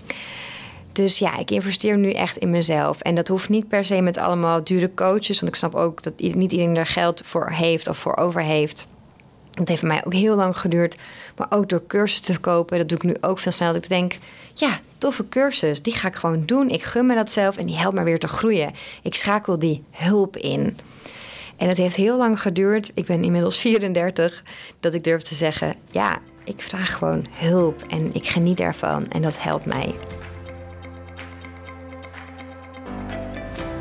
Dus 0.93 1.19
ja, 1.19 1.39
ik 1.39 1.51
investeer 1.51 1.99
nu 1.99 2.11
echt 2.11 2.37
in 2.37 2.51
mezelf. 2.51 3.01
En 3.01 3.15
dat 3.15 3.29
hoeft 3.29 3.49
niet 3.49 3.69
per 3.69 3.85
se 3.85 4.01
met 4.01 4.19
allemaal 4.19 4.65
dure 4.65 4.95
coaches. 4.95 5.41
Want 5.41 5.53
ik 5.53 5.55
snap 5.55 5.75
ook 5.75 6.03
dat 6.03 6.13
niet 6.19 6.35
iedereen 6.35 6.75
daar 6.75 6.87
geld 6.87 7.23
voor 7.25 7.51
heeft 7.51 7.89
of 7.89 7.99
voor 7.99 8.17
over 8.17 8.43
heeft. 8.43 8.87
Dat 9.51 9.69
heeft 9.69 9.81
voor 9.81 9.89
mij 9.89 10.05
ook 10.05 10.13
heel 10.13 10.37
lang 10.37 10.59
geduurd. 10.59 10.97
Maar 11.37 11.47
ook 11.51 11.69
door 11.69 11.87
cursussen 11.87 12.35
te 12.35 12.41
kopen, 12.41 12.79
dat 12.79 12.89
doe 12.89 12.99
ik 12.99 13.05
nu 13.05 13.17
ook 13.21 13.39
veel 13.39 13.53
sneller. 13.53 13.75
Dat 13.75 13.83
ik 13.83 13.89
denk, 13.89 14.19
ja, 14.55 14.79
toffe 14.99 15.29
cursus, 15.29 15.83
die 15.83 15.95
ga 15.95 16.09
ik 16.09 16.15
gewoon 16.15 16.47
doen. 16.47 16.69
Ik 16.69 16.83
gun 16.83 17.07
me 17.07 17.15
dat 17.15 17.31
zelf 17.31 17.57
en 17.57 17.67
die 17.67 17.77
helpt 17.77 17.97
me 17.97 18.03
weer 18.03 18.19
te 18.19 18.29
groeien. 18.29 18.75
Ik 19.03 19.15
schakel 19.15 19.59
die 19.59 19.85
hulp 19.91 20.37
in. 20.37 20.79
En 21.57 21.69
het 21.69 21.77
heeft 21.77 21.97
heel 21.97 22.17
lang 22.17 22.41
geduurd. 22.41 22.91
Ik 22.95 23.05
ben 23.05 23.25
inmiddels 23.25 23.59
34 23.59 24.43
dat 24.81 24.95
ik 24.95 25.05
durf 25.05 25.23
te 25.23 25.35
zeggen: 25.35 25.75
ja, 25.91 26.19
ik 26.45 26.61
vraag 26.61 26.93
gewoon 26.93 27.27
hulp 27.31 27.83
en 27.89 28.15
ik 28.15 28.27
geniet 28.27 28.61
ervan 28.61 29.09
en 29.09 29.23
dat 29.23 29.43
helpt 29.43 29.67
mij. 29.67 29.95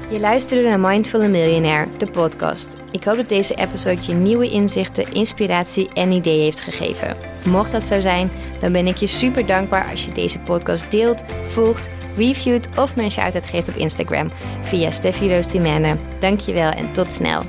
Je 0.10 0.20
luisterde 0.20 0.68
naar 0.68 0.80
Mindful 0.80 1.30
Millionaire, 1.30 1.98
de 1.98 2.08
podcast. 2.08 2.74
Ik 2.92 3.04
hoop 3.04 3.16
dat 3.16 3.30
deze 3.30 3.56
episode 3.56 4.02
je 4.02 4.14
nieuwe 4.14 4.50
inzichten, 4.50 5.14
inspiratie 5.14 5.90
en 5.94 6.12
ideeën 6.12 6.44
heeft 6.44 6.60
gegeven. 6.60 7.16
Mocht 7.46 7.72
dat 7.72 7.86
zo 7.86 8.00
zijn, 8.00 8.32
dan 8.60 8.72
ben 8.72 8.88
ik 8.88 8.96
je 8.96 9.08
super 9.08 9.46
dankbaar 9.46 9.90
als 9.92 10.06
je 10.06 10.12
deze 10.12 10.40
podcast 10.40 10.92
deelt, 10.92 11.24
volgt, 11.48 11.90
reviewt 12.16 12.68
of 12.78 12.96
een 12.96 13.12
shout-out 13.12 13.46
geeft 13.46 13.68
op 13.68 13.76
Instagram 13.76 14.32
via 14.62 14.90
Steffi 14.90 15.34
Roos 15.34 15.48
Dankjewel 16.20 16.70
en 16.70 16.92
tot 16.92 17.12
snel. 17.14 17.44